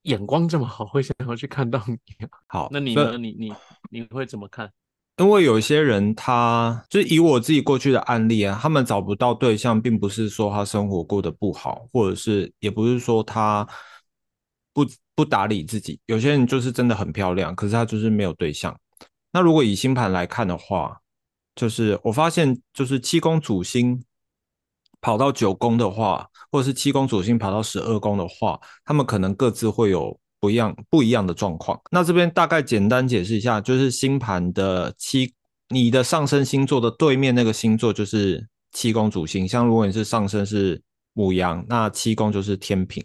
[0.07, 2.29] 眼光这么好，会想要去看到你啊？
[2.49, 3.17] 好，那你呢？
[3.19, 3.53] 你你
[3.91, 4.73] 你会怎么看？
[5.19, 13.67] 因为有一些人他，就是以我自己过去的案例啊，他们找不到对象，并不是说他生活过得不好，或者是也不是说他
[14.75, 15.99] 不不打理自己。
[16.05, 18.79] 有些人就是真的很漂亮，可是他就是没有对象。
[19.33, 21.01] 那如果以星盘来看的话，
[21.55, 24.05] 就是我发现，就是七宫主星
[25.01, 31.81] 跑到九宫的话，或者是七宫主星跑到十二宫的话，他们可能各自会有不一样不一样的状况。
[31.91, 35.33] 那这边大概简单解释一下，就是星盘的七，
[35.69, 39.47] 你的上升星座的对面那个星座就是七宫主星。
[39.49, 40.81] 像如果你是上升是
[41.15, 43.05] 母羊，那七宫就是天平。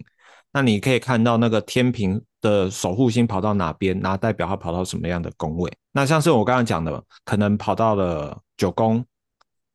[0.53, 5.71] 那你可以看到那个天平的守护星跑到哪边，那代表它跑到什么样的宫位。
[5.93, 9.05] 那像是我刚刚讲的，可能跑到了九宫，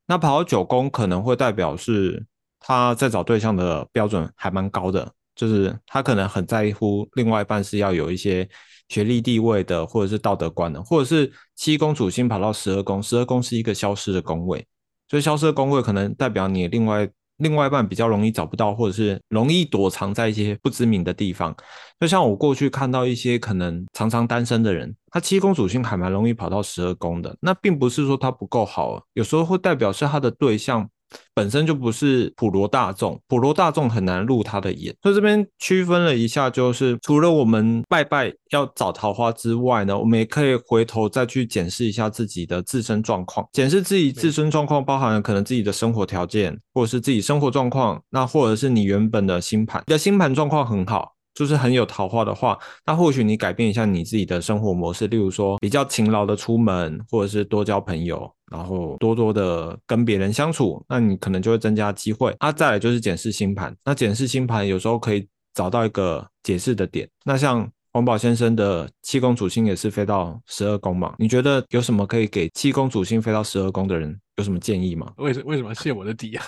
[0.07, 2.27] 那跑到九宫可能会代表是
[2.67, 8.49] 他在找对象的标准还蛮高的，就是他可能很在乎另外一半是要有一些
[8.89, 14.67] 学历地位的，或者是道德观的，或者是七宫主星跑到十二宫，十二宫是一个消失的宫位，
[15.09, 17.09] 所以消失的宫位可能代表你另外。
[17.39, 21.55] 另外一半比较容易找不到，或者是容易躲藏在一些不知名的地方。
[22.01, 27.37] 就像我过去看到一些可能常常单身的人，他七宫主星还蛮容易跑到十二宫的。
[27.43, 30.89] 那并不是说他不够好，有时候会代表是他的对象。
[31.35, 51.16] 本身就不是普罗大众，普罗大众很难入他的眼，所以这边区分了一下，就是除了我们拜拜要找桃花之外呢，我们也可以回头再去检视一下自己的自身状况，检视自己自身状况，包含了可能自己的生活条件，或者是自己生活状况，那或者是你原本的星盘，你的星盘状况很好。
[51.37, 62.35] 就是很有桃花的话，那或许你改变一下你自己的生活模式，例如说比较勤劳的出门，或者是多交朋友，然后多多的跟别人相处，那你可能就会增加机会。
[62.39, 67.07] 啊再来就是检视星盘，那检视星盘有时候可以找到一个解释的点。
[67.23, 71.15] 那像黄宝先生的七宫主星也是飞到十二宫嘛？
[71.19, 75.13] 你觉得有什么可以给七宫主星飞到十二宫的人有什么建议吗？
[75.19, 76.45] 为什为什么泄我的底啊？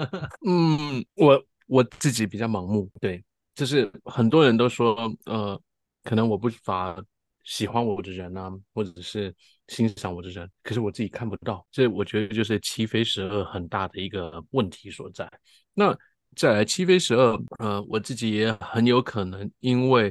[0.48, 3.22] 嗯，我我自己比较盲目，对。
[3.60, 4.96] 就是很多人都说，
[5.26, 5.60] 呃，
[6.02, 6.96] 可能我不乏
[7.44, 9.34] 喜欢我的人啊，或者是
[9.68, 15.30] 欣赏我的人，可是我自己看不到，这我觉得就是七飞十二很大的一个问题所在。
[15.74, 15.94] 那
[16.34, 20.10] 再来七飞十二，呃，我自己也很有可能因为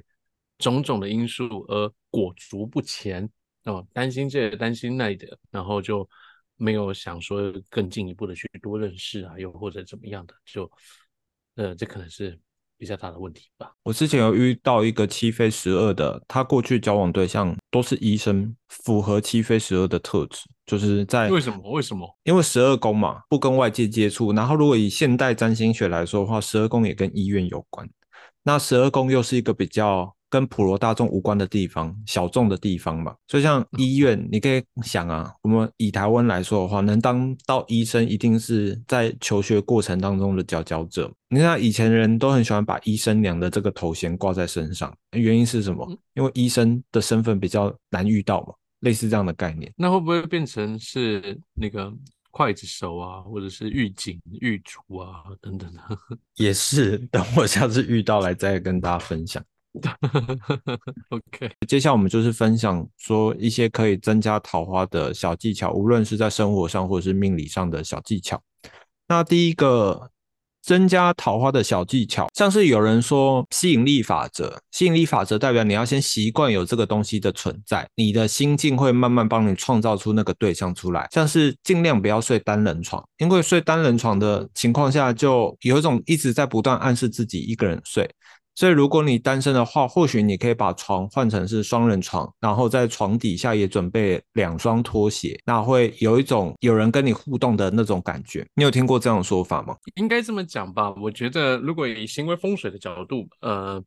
[0.60, 3.28] 种种的因素而裹足不前
[3.64, 6.08] 哦，担心这担心那的，然后就
[6.56, 10.72] 没有想说更进一步的去多认识啊，又或者怎么样的，就
[11.56, 12.40] 呃，这可能是。
[12.80, 13.72] 比较大的问题吧。
[13.84, 21.72] 我之前有遇到一个七飞十二的，他过去交往对象都是医生，符合七飞十二的特质，就是在为什么？
[21.72, 22.18] 为什么？
[22.24, 24.34] 因为十二宫嘛，不跟外界接触。
[24.34, 27.88] 然后如果以现代占星学来说的话，十二宫也跟医院有关。
[28.44, 30.16] 那十二宫又是一个比较。
[30.30, 33.16] 跟普罗大众无关的地方，小众的地方吧。
[33.28, 41.12] 所以像医院，你可以想啊，我们以台湾来说的话，能当到医生，一定是在求学过程当中的佼佼者。
[41.30, 45.88] 你看以前人都很喜欢把医生娘的这个头衔挂在身上，原因是什么？
[46.14, 49.72] 因为医生的身份比较难遇到嘛，类似这样的概念。
[49.76, 51.92] 那会不会变成是那个
[52.32, 55.82] 刽子手啊，或者是狱警、狱卒啊等等的？
[56.38, 59.44] 也是，等我下次遇到来再跟大家分享。
[61.10, 68.42] OK，接下来我们就是分享说一些可以增加桃花的小技巧，无论是在生活上或者是命理上的小技巧。
[69.08, 70.10] 那第一个
[70.62, 81.08] 增加桃花的小技巧，像是有人说吸引力法则，吸引力法则代表你要先习惯有这个东西的存在，你的心境会慢慢帮你创造出那个对象出来。
[81.12, 88.10] 像是尽量不要睡单人床，因为睡单人床的情况下，就有一种一直在不断暗示自己一个人睡。
[88.60, 98.46] 所以，如果你单身的话，或许你可以把床换成是双人床，然后在床底下也准备两双拖鞋，那会有一种有人跟你互动的那种感觉。
[98.56, 99.78] 你有听过这样的说法吗？
[99.96, 100.94] 应该这么讲吧。
[100.96, 103.82] 我觉得，如果以行为风水的角度，呃，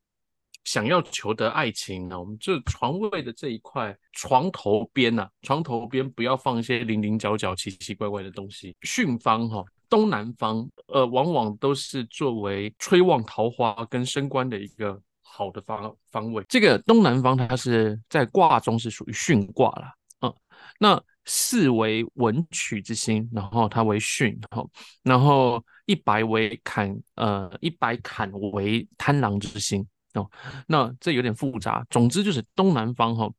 [0.64, 8.74] 想要求得爱情呢，我们这床位的这一块床头边呐，床头边不要放一些零零角角、奇奇怪怪的东西。
[8.80, 9.62] 巽方哈。
[9.92, 16.42] 东南方，呃，往往都是作为催旺桃花跟升官的一个好的方方位。
[16.48, 20.34] 这个东南方，它是在卦中是属于巽卦了，嗯，
[20.78, 24.66] 那四为文曲之星，然后它为巽，哈，
[25.02, 30.26] 然后一白为坎，呃，一白坎为贪狼之星，哦，
[30.66, 31.84] 那这有点复杂。
[31.90, 33.30] 总之就是东南方，哈，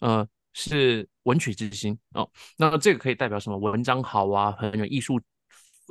[0.00, 3.58] 呃，是文曲之星，哦，那这个可以代表什么？
[3.58, 5.20] 文章好啊，很有艺术。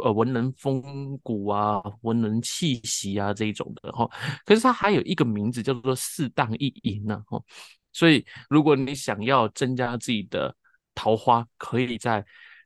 [0.03, 4.09] 呃，文人风骨啊，文人气息啊，这一种的哈。
[4.45, 7.41] 可是它还有一个名字叫做四荡一淫呢哈。
[7.93, 10.55] 所以如果你想要增加自己的
[10.93, 12.23] 桃花，可以在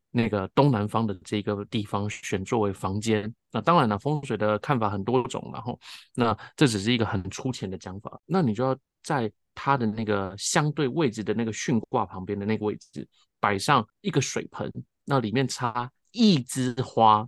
[0.10, 3.34] 那个东南方的这个地方选作为房间。
[3.50, 5.80] 那当然了，风水的看法很多种，然后
[6.14, 8.20] 那这只是一个很粗浅的讲法。
[8.26, 13.08] 那你就要在它的那个相对位置的那个巽卦旁边的那个位置
[13.40, 14.70] 摆上一个水盆，
[15.06, 15.90] 那里面插。
[16.12, 17.28] 一枝花，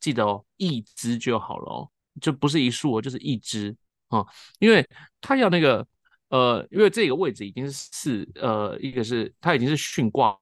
[0.00, 1.90] 记得哦，一枝就好了哦，
[2.20, 3.76] 就不是一束哦，就是一枝
[4.08, 4.24] 啊，
[4.58, 4.86] 因为
[5.20, 5.86] 它要那个
[6.28, 10.38] 呃，因为这个位置已经是四呃，一个是它已经是巽卦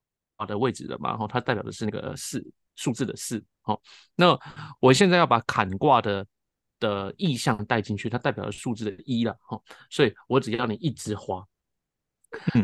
[0.46, 2.44] 的位置了嘛，然后它代表的是那个四
[2.76, 3.80] 数字的四，好，
[4.14, 4.38] 那
[4.80, 6.24] 我现在要把坎卦的
[6.78, 9.60] 的意象带进去，它代表的数字的一了，哈，
[9.90, 11.44] 所以我只要你一枝花，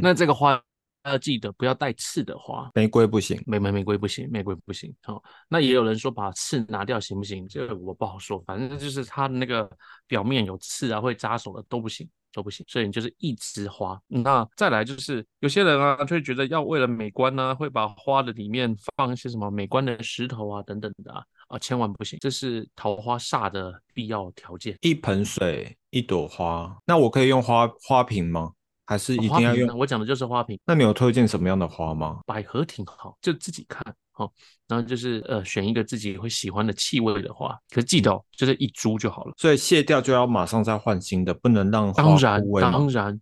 [0.00, 0.62] 那这个花
[1.04, 4.94] 要记得不要带刺的花，玫瑰不行，玫玫玫瑰不行，玫瑰不行。
[5.02, 7.46] 好，那也有人说把刺拿掉行不行？
[7.48, 9.70] 这个我不好说，反正就是它的那个
[10.06, 12.08] 表面有刺啊，会扎手的都不行。
[12.34, 13.96] 都不行，所以你就是一枝花。
[14.08, 24.76] 那再来就是有些人啊，就会觉得要为了美观呢，会把花的里面放一些什么美观的石头啊等等的啊，啊，千万不行，这是桃花煞的必要条件。
[24.80, 28.50] 一盆水，一朵花，那我可以用花花瓶吗？
[28.86, 29.78] 还是一定要用？
[29.78, 30.58] 我讲的就是花瓶。
[30.64, 32.20] 那你有推荐什么样的花吗？
[32.26, 33.82] 百合挺好，就自己看。
[34.16, 34.32] 好，
[34.68, 39.32] 然后就是呃，选一个自己会喜欢的气味的花，可是记得哦，就是一株就好了。
[39.36, 43.20] 所以卸掉就要马上再换新的，不能让当然当然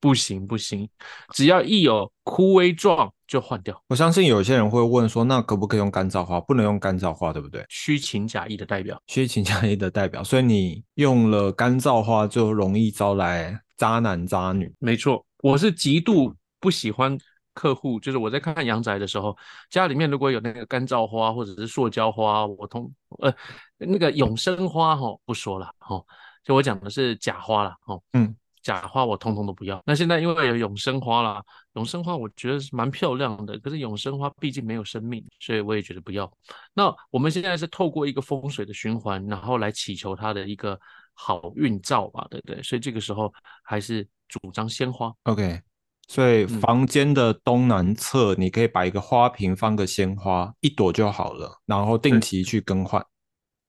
[0.00, 0.88] 不行不行，
[1.34, 3.80] 只要一有枯萎状就换掉。
[3.88, 6.40] 我相信有些人会问说，那可不可以用干燥花？
[6.40, 7.64] 不能用干燥花，对不对？
[7.68, 10.24] 虚情假意的代表，虚情假意的代表。
[10.24, 14.74] 所以你用了干燥花，就容易招来渣男渣女。
[14.78, 17.18] 没错，我是极度不喜欢。
[17.52, 19.36] 客户就是我在看阳宅的时候，
[19.68, 23.34] 家里面如果有那个干燥花或者是塑胶花，我通呃
[23.76, 26.00] 那个永生花哈不说了哈，
[26.44, 29.82] 就我讲的是假花了哈，嗯，假花我通通都不要。
[29.86, 31.42] 那现在因为有永生花啦，
[31.74, 36.30] 永生花我觉得是蛮漂亮的，可是永生花毕竟没有生命，所以我也觉得不要。
[36.74, 40.78] 那我们现在是透过一个风水的循环，然后来祈求它的一个
[41.14, 42.62] 好运兆吧，对不对？
[42.62, 43.32] 所以这个时候
[43.62, 45.12] 还是主张鲜花。
[45.24, 45.60] OK。
[46.08, 53.00] 所以房间的东南侧，你可以摆一个花瓶放个鲜花，一朵就好了，然后定期去更换。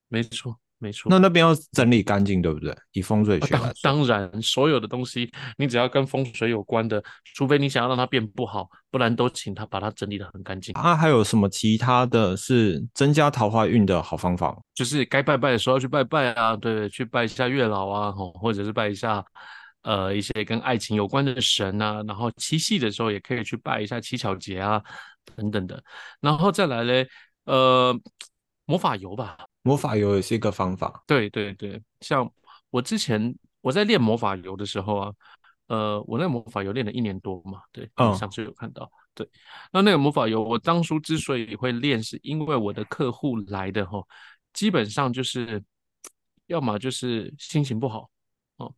[0.08, 1.08] 没错，没错。
[1.08, 2.76] 那那边要整理干净，对不对？
[2.92, 7.02] 以风水学来，当然，所有的东西你只要跟风水有关的，
[7.34, 10.74] 除非你想要让它变不好，不然都请他把它整理的很干净。
[10.74, 14.54] 啊，还有什么其他的是增加桃花运的好方法？
[14.74, 19.24] 就是该拜拜的时候要去拜拜啊，对，去拜一下月老啊，或者是拜一下。
[19.84, 24.80] 呃，一些跟爱情有关的神啊，然后七夕的时候也可以去拜一下七巧节啊，
[25.34, 25.82] 等等的，
[26.20, 27.04] 然后再来嘞，
[27.46, 27.92] 呃，
[28.64, 31.02] 魔法油吧，魔法油也是一个方法。
[31.06, 32.30] 对对对，像
[32.70, 35.12] 我之前我在练魔法油的时候啊，
[35.68, 39.28] 呃，我那个魔法油练了一年多嘛，对，上次有看到，对，
[39.72, 44.02] 那那个魔法油，我当初之所以会练，是因为我的客户来的哈，
[44.52, 45.62] 基本上就是
[46.46, 48.10] 要么就是心情不好
[48.56, 48.74] 哦。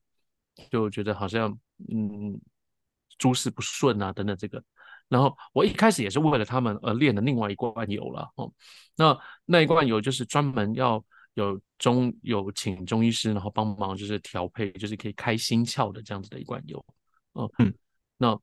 [0.70, 1.51] 就觉得好像
[1.89, 2.39] 嗯
[3.18, 4.62] 诸事不顺啊等等这个，
[5.14, 8.52] 然后我一开始也是为了他们而练的另外一罐油了哦。
[8.96, 11.04] 那那一罐油就是专门要
[11.34, 16.84] 有中有请中医师，然后帮忙就是调配，就是可以开心窍的这样子的一罐油。
[17.34, 17.72] 哦嗯，
[18.16, 18.36] 那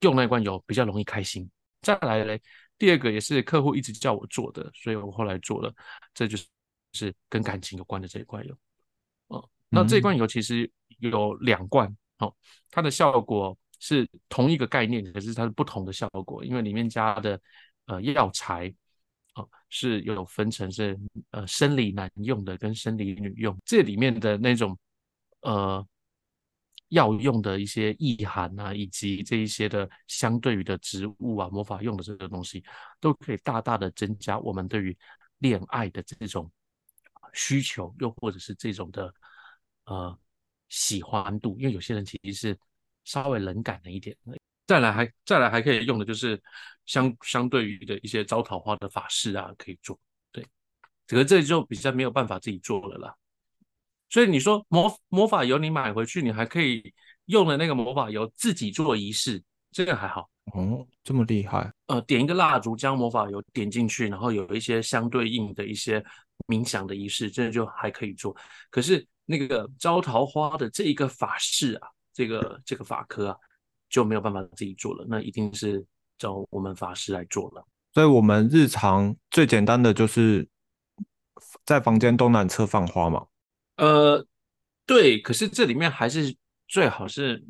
[0.00, 1.50] 用那一罐油比较容易开心。
[1.82, 2.40] 再来嘞，
[2.78, 5.70] 第二个也是客户一直叫我做的，所以我后来做了，
[6.14, 6.46] 这就是
[6.92, 8.56] 是跟感情有关的这一罐油。
[9.28, 10.70] 哦，那这一罐油其实。
[10.98, 12.34] 有两罐，哦，
[12.70, 17.40] 它的效果是同一个概念，可是它是不同的效果，因为里面加的
[17.86, 18.72] 呃药材，
[19.32, 20.96] 啊，是有分成是
[21.30, 24.78] 呃生理男用的跟生理女用，这里面的那种
[25.40, 25.84] 呃
[26.90, 32.62] 药用的一些意涵啊，以及这一些的相对于的植物啊，魔法用的这个东西，
[33.00, 34.96] 都可以大大的增加我们对于
[35.38, 36.48] 恋爱的这种
[37.32, 39.12] 需求，又或者是这种的
[39.84, 40.18] 呃。
[40.72, 42.58] 喜欢度，因为有些人其实是
[43.04, 44.16] 稍微冷感了一点。
[44.66, 46.40] 再来还再来还可以用的就是
[46.86, 49.98] 相相对于的一些招桃花的法事啊，可以做。
[50.30, 50.46] 对，
[51.06, 53.14] 可是这就比较没有办法自己做了啦。
[54.08, 56.92] 所以你说魔魔法油你买回去，你还可以
[57.26, 59.42] 用的那个魔法油自己做仪式，
[59.72, 60.30] 这个还好。
[60.52, 61.72] 哦，这么厉害。
[61.86, 66.04] 呃，点一个蜡烛，将魔法油点进去，然后有一些相对应的一些
[66.46, 68.36] 冥想的仪式，这就还可以做。
[68.70, 69.06] 可是。
[69.26, 71.88] 那个招桃花的这一个法事啊，
[72.20, 73.36] 这个这个法科啊，
[73.88, 75.82] 就没有办法自己做了，那一定是
[76.18, 77.64] 找我们法师来做了。
[77.94, 80.46] 所以，我们日常最简单的就是
[81.64, 83.24] 在房间东南侧放花嘛。
[83.78, 84.22] 呃，
[84.84, 86.36] 对，可是这里面还是
[86.68, 87.42] 最好是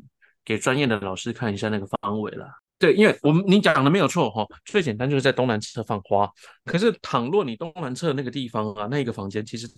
[0.45, 2.47] 给专业的老师看一下那个方位了。
[2.79, 6.31] 对，因为我们你讲的没有错哈，最简单就是在东南侧放花。
[6.63, 9.69] 可是倘若你东南侧那个地方啊，那个房间其实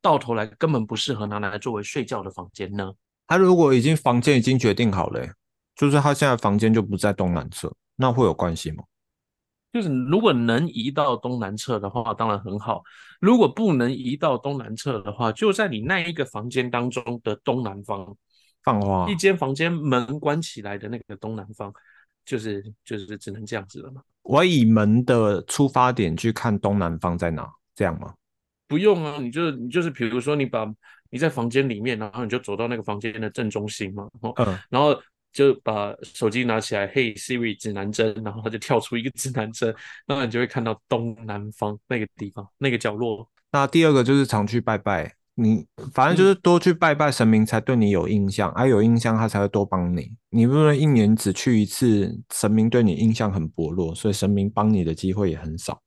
[0.00, 2.92] 到头来根本不适合拿来作为睡觉的房间呢。
[3.26, 5.26] 他如果已经房间已经决定好了，
[5.74, 8.84] 就是他现在房间就不在东南侧，那会有关系吗？
[9.72, 12.82] 就是如果能移到东南侧的话，当然很好；
[13.20, 18.16] 如果不能移到东南侧的话，就在你那一个房间当中的东南方
[18.62, 21.72] 放花，一间房间门关起来的那个东南方。
[22.24, 24.02] 就是就是只能这样子了嘛。
[24.22, 28.12] 我以门的出发点去看东南方在哪，这样吗？
[28.66, 30.66] 不用啊，你就你就是比如说你把
[31.10, 34.94] 你在房间里面，然后你就走到那个房间的正中心嘛，嗯，然后
[35.32, 39.74] 就把手机拿起来，嘿，Siri 指南针，然后它就跳出一个指南针，
[40.06, 43.28] 那你就会看到东南方那个地方那个角落。
[43.52, 50.10] 那第二个就是常去拜拜，你反正就是多去拜拜神明，才对你有印象，而有印象他才会多帮你。
[50.30, 55.80] 你不能一年只去一次，神明对你印象很薄弱，所以神明帮你的机会也很少。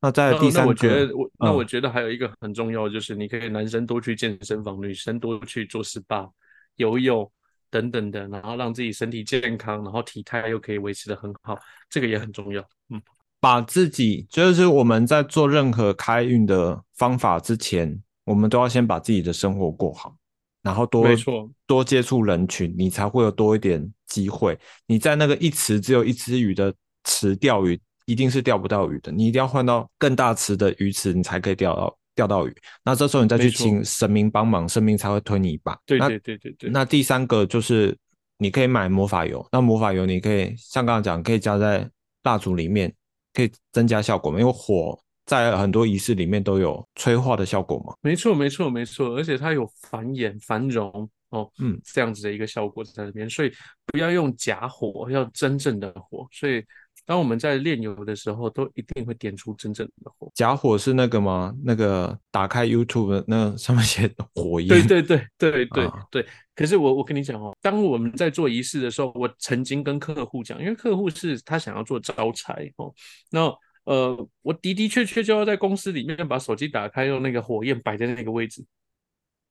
[0.00, 6.30] 那在第三个，我觉得我那我觉得还有一个很重要，就是你可以男生多去健身房，女生多去做 SPA、
[6.76, 7.30] 游泳。
[7.70, 11.54] 等等的，然后让自己身体健康，然后体态又可以维持的很好，
[11.90, 12.66] 这个也很重要。
[12.88, 12.98] 嗯，
[13.40, 20.16] 把自己就是我们在做任何开运的方法之前，我们都要先把自己的生活过好，
[20.62, 24.58] 然后多没错多接触人群，你才会有多一点机会。
[24.86, 26.74] 你在那个一池只有一只鱼的
[27.04, 27.78] 池钓鱼，
[28.08, 29.12] 一定是钓不到鱼的。
[29.12, 31.96] 你一定要换到更大池的鱼池，你才可以钓到。
[32.18, 32.52] 钓到鱼，
[32.82, 35.78] 那这时候你再去请神明帮忙，神明才会推你一把。
[35.86, 36.68] 对对对对对。
[36.68, 37.96] 那第三个就是
[38.38, 41.88] 你可以买魔法油，那魔法油你可以像刚刚讲，可以加在
[42.24, 42.92] 蜡烛里面，
[43.32, 44.40] 可以增加效果嘛？
[44.40, 47.94] 因为火在很多仪式里面都有催化的效果嘛。
[48.00, 53.52] 没错没错没错，而且它有繁衍繁荣哦，嗯，这样子的一个效果在里面，所以
[53.86, 56.64] 不要用假火，要真正的火，所以。
[57.08, 60.30] 当我们在炼油的时候，都一定会点出真正的火。
[60.34, 61.54] 假火是那个吗？
[61.64, 64.68] 那个打开 YouTube 那上面写火焰。
[64.68, 66.26] 对对对对对对。
[66.54, 72.92] 可是我我跟你讲哦，当我们在做仪式的时候，我曾经跟客户讲，因为客户是他想要做招财哦，
[73.30, 73.50] 那
[73.84, 78.62] 呃，我的的确确就要在公司里面把手机打开，用那个火焰摆在那个位置。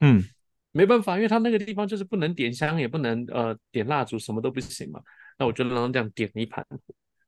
[0.01, 0.23] 嗯，
[0.71, 5.01] 没办法，因为他那个地方就是不能点香，也不能呃点蜡烛，什么都不行嘛。
[5.39, 6.79] 那我就让他这样点一盘火。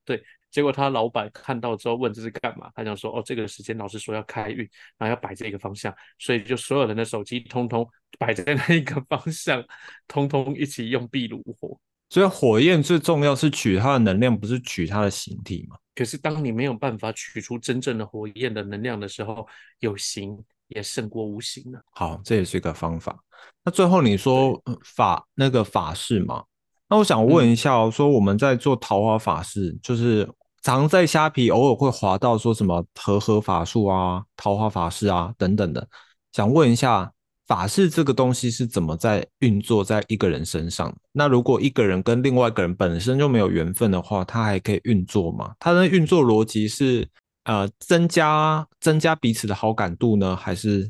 [0.09, 2.67] 对，结果他老板看到之后问这是干嘛？
[2.73, 7.87] 他想说哦，这个时间老师说要开运，然后要摆这个方向，所以就所有人的手机通通
[8.17, 9.63] 摆在那一个方向，
[10.07, 11.79] 通通一起用壁炉火。
[12.09, 15.77] 所以火焰最重要是取它的能量，不是取它的形体嘛？
[15.93, 19.47] 可是当你没有办法取出真正的火焰的能量的时候，
[19.77, 21.79] 有形也胜过无形了。
[21.91, 23.15] 好，这也是一个方法。
[23.63, 26.43] 那最后你说法那个法事嘛？
[26.89, 30.27] 那我想问一下哦，说我们在做桃花法事，就是
[30.63, 35.87] 常在虾皮偶尔会滑到说什么和合法术啊、桃花法事啊等等的，
[36.31, 37.11] 想问一下，
[37.45, 40.91] 法事这个东西是怎么在运作在一个人身上？
[41.11, 45.53] 那如果一个人跟另外一个人本身就没有缘分的话，他还可以运作吗？
[45.59, 47.07] 他的运作逻辑是
[47.43, 50.89] 呃增加增加彼此的好感度呢，还是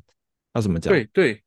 [0.54, 0.94] 要怎么讲？
[0.94, 1.44] 对对。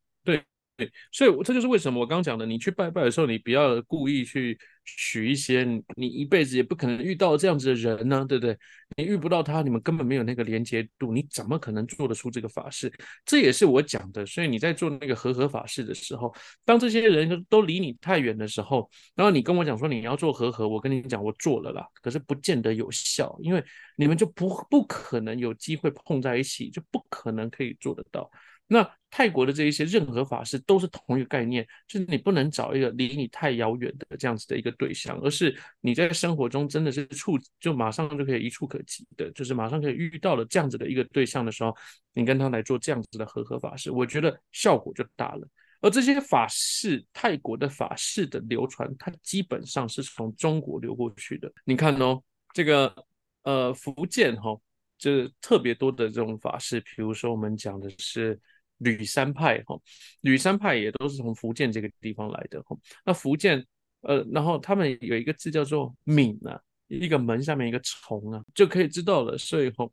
[0.75, 5.65] 对，所以这就是为什么我刚刚讲的，你去拜拜的时候，你不要故意去许一些
[5.97, 8.57] 你一辈子也不可能遇到这样子的人呢，对不对？
[8.97, 12.91] 你遇不到他，你们根本没有那个连接度，你怎么可能做得出这个法事？
[13.25, 14.25] 这也是我讲的。
[14.25, 23.63] 所以你在做那个和合法事的时候，当这些人都离你太远的时候，然后你跟我讲说你要做和合，我跟你讲我做了啦，可是不见得有效，因为
[23.97, 28.31] 你们就不不可能有机会碰在一起，就不可能可以做得到。
[28.67, 41.77] 那泰国的这一些任何法师都是同一个概念，就是你不能找一个离你太遥远的这样子的一个对象，而是你在生活中真的是触就马上就可以一触可及的，就是马上可以遇到了这样子的一个对象的时候，
[42.15, 45.47] 你跟他来做这样子的和合法事，我觉得效果就大了。
[45.83, 51.53] 而这些法事，泰国的法事的流传，它基本上是从中国流过去的。
[51.67, 52.23] 你看哦，
[52.55, 52.95] 这个
[53.43, 54.59] 呃福建哈，
[54.97, 58.41] 就是特别多的这种法事，比如说我们讲的是。
[58.83, 59.79] 吕山派哈，
[60.23, 62.77] 吕山派也都是从福建这个地方来的哈。
[63.05, 63.65] 那福建
[64.03, 69.39] 呃，然后他们有一个字叫做“闽”啊，一个门下面一个虫啊，就可以知道了。
[69.39, 69.89] 所以哈，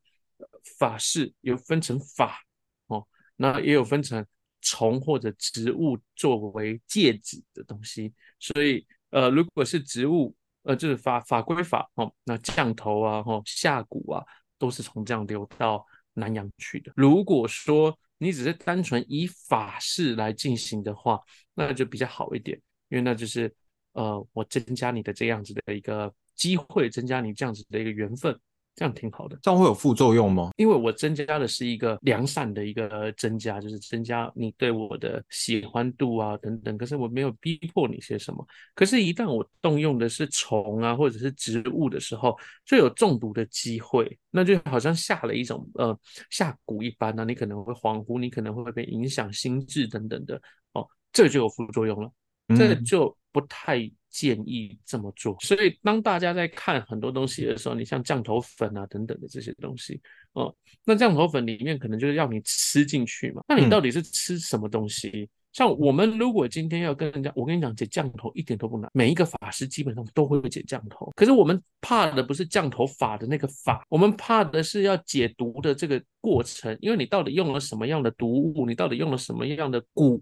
[0.80, 2.42] 法式有分成法
[2.88, 4.26] 哦，那也有分成
[4.62, 8.12] 虫或者植物作为戒指的东西。
[8.40, 14.26] 所以呃，如果是植物，呃，就是法法归法哦，那降头啊、哈下蛊啊，
[14.58, 16.92] 都是从这样流到南洋去的。
[16.96, 21.20] 如果说你只是单纯以法事来进行的话，
[21.56, 22.56] 那就比较好一点，
[22.90, 23.52] 因为那就是
[23.94, 28.40] 呃，我增加你的这样子的一个机会，增加你这样子的一个缘分。
[28.80, 30.52] 这样挺好的，这样会有副作用吗？
[30.56, 36.78] 因为我增加的是一个良善的一个增加，就是增加你对我的喜欢度啊等等。
[36.78, 38.48] 可是我没有逼迫你些什么。
[38.74, 42.34] 可是，一旦我动用的是虫啊或者是植物的时候，
[42.66, 44.18] 就有中毒的机会。
[44.32, 46.00] 那就好像下了一种呃
[46.30, 50.42] 下蛊一般呢，你可能会恍惚，你可能会被影响心智等等的。
[50.72, 52.10] 哦，这就有副作用了，
[52.56, 53.92] 这就不太。
[54.12, 60.02] 建议这么做，所以当大家在看很多东西的时候，你像降头粉啊等等的这些东西，
[60.34, 60.52] 哦，
[60.84, 65.30] 那降头粉里面可能就是要你吃进去嘛，那你到底是吃什么东西？
[65.52, 71.12] 像我们如果今天要跟人家，我跟你讲解降头一点都不难，每一个法师基本上都会解降头。
[71.16, 80.20] 可是我们怕的不是降头法的那个法，我们怕的是要解毒的这个过程，因为你到底用了什么样的毒物，你到底用了什么样的蛊，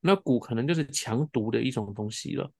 [0.00, 2.50] 那蛊可能就是强毒的一种东西了。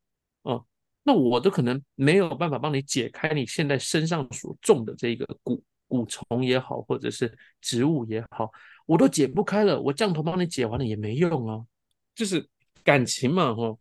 [0.43, 0.64] 哦，
[1.03, 8.51] 那我都可能没有办法帮你解开你现在身上所种的这个蛊蛊虫也好，或者是植物也好，
[8.86, 11.64] 我都解不开了，我降头帮你解完了也没用啊。
[12.14, 12.49] 就是
[12.84, 13.76] 感情嘛，哈。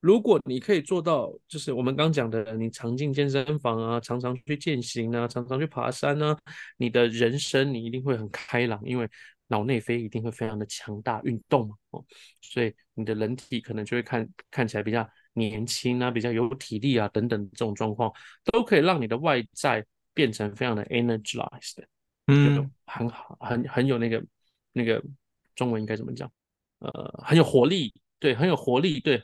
[0.00, 6.38] 如果你可以做到，就是我们刚讲的，你常进健身房啊，常常去健行啊，常常去爬山啊，
[6.76, 9.08] 你的人生你一定会很开朗，因为
[9.48, 12.04] 脑内啡一定会非常的强大，运动嘛，哦，
[12.40, 18.12] 所以你的人体可能就会看看起来比较年轻啊，比较有体力啊，等等这种状况，
[18.44, 19.84] 都可以让你的外在
[20.14, 21.84] 变成非常的 energized，
[22.26, 24.24] 嗯，很好，很很有那个
[24.72, 25.02] 那个
[25.54, 26.30] 中文应该怎么讲？
[26.80, 29.22] 呃，很有活力，对，很有活力，对，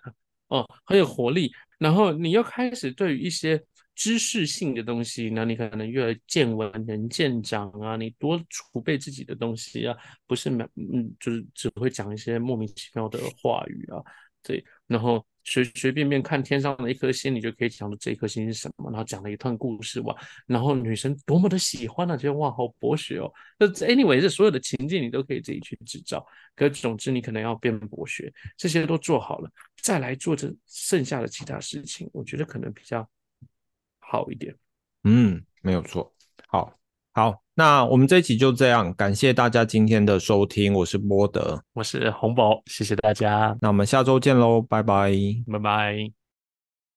[0.49, 1.53] 哦，很有活力。
[1.79, 3.63] 然后你又开始对于一些
[3.95, 14.03] 知识性的东西，那你可能越见闻能见长啊，你多储备自己的东西啊，不是没，嗯，就是只会讲一些莫名其妙的话语啊，
[14.43, 15.25] 对，然后。
[15.47, 20.17] 随随便便看天上的一颗星，你就可以讲出这颗星是什么，然后讲了一段故事哇，
[20.47, 22.17] 然后女生多么的喜欢呢？
[22.17, 23.31] 觉得哇，好博学哦。
[23.59, 26.27] 那 anyway，这所有的情境你都可以自己去制造。
[26.57, 29.51] 可总之，你可能要变博学，这些都做好了，
[29.83, 33.07] 再来做这剩下的其他事情，我觉得可能比较
[34.15, 34.55] 好一点。
[35.03, 36.13] 嗯，没有错。
[36.47, 36.73] 好，
[37.13, 45.11] 好，那我们这一期就这样，感谢大家今天的收听，我是波德，我是洪宝，谢谢大家，那我们下周见喽，拜拜，
[45.51, 46.24] 拜拜。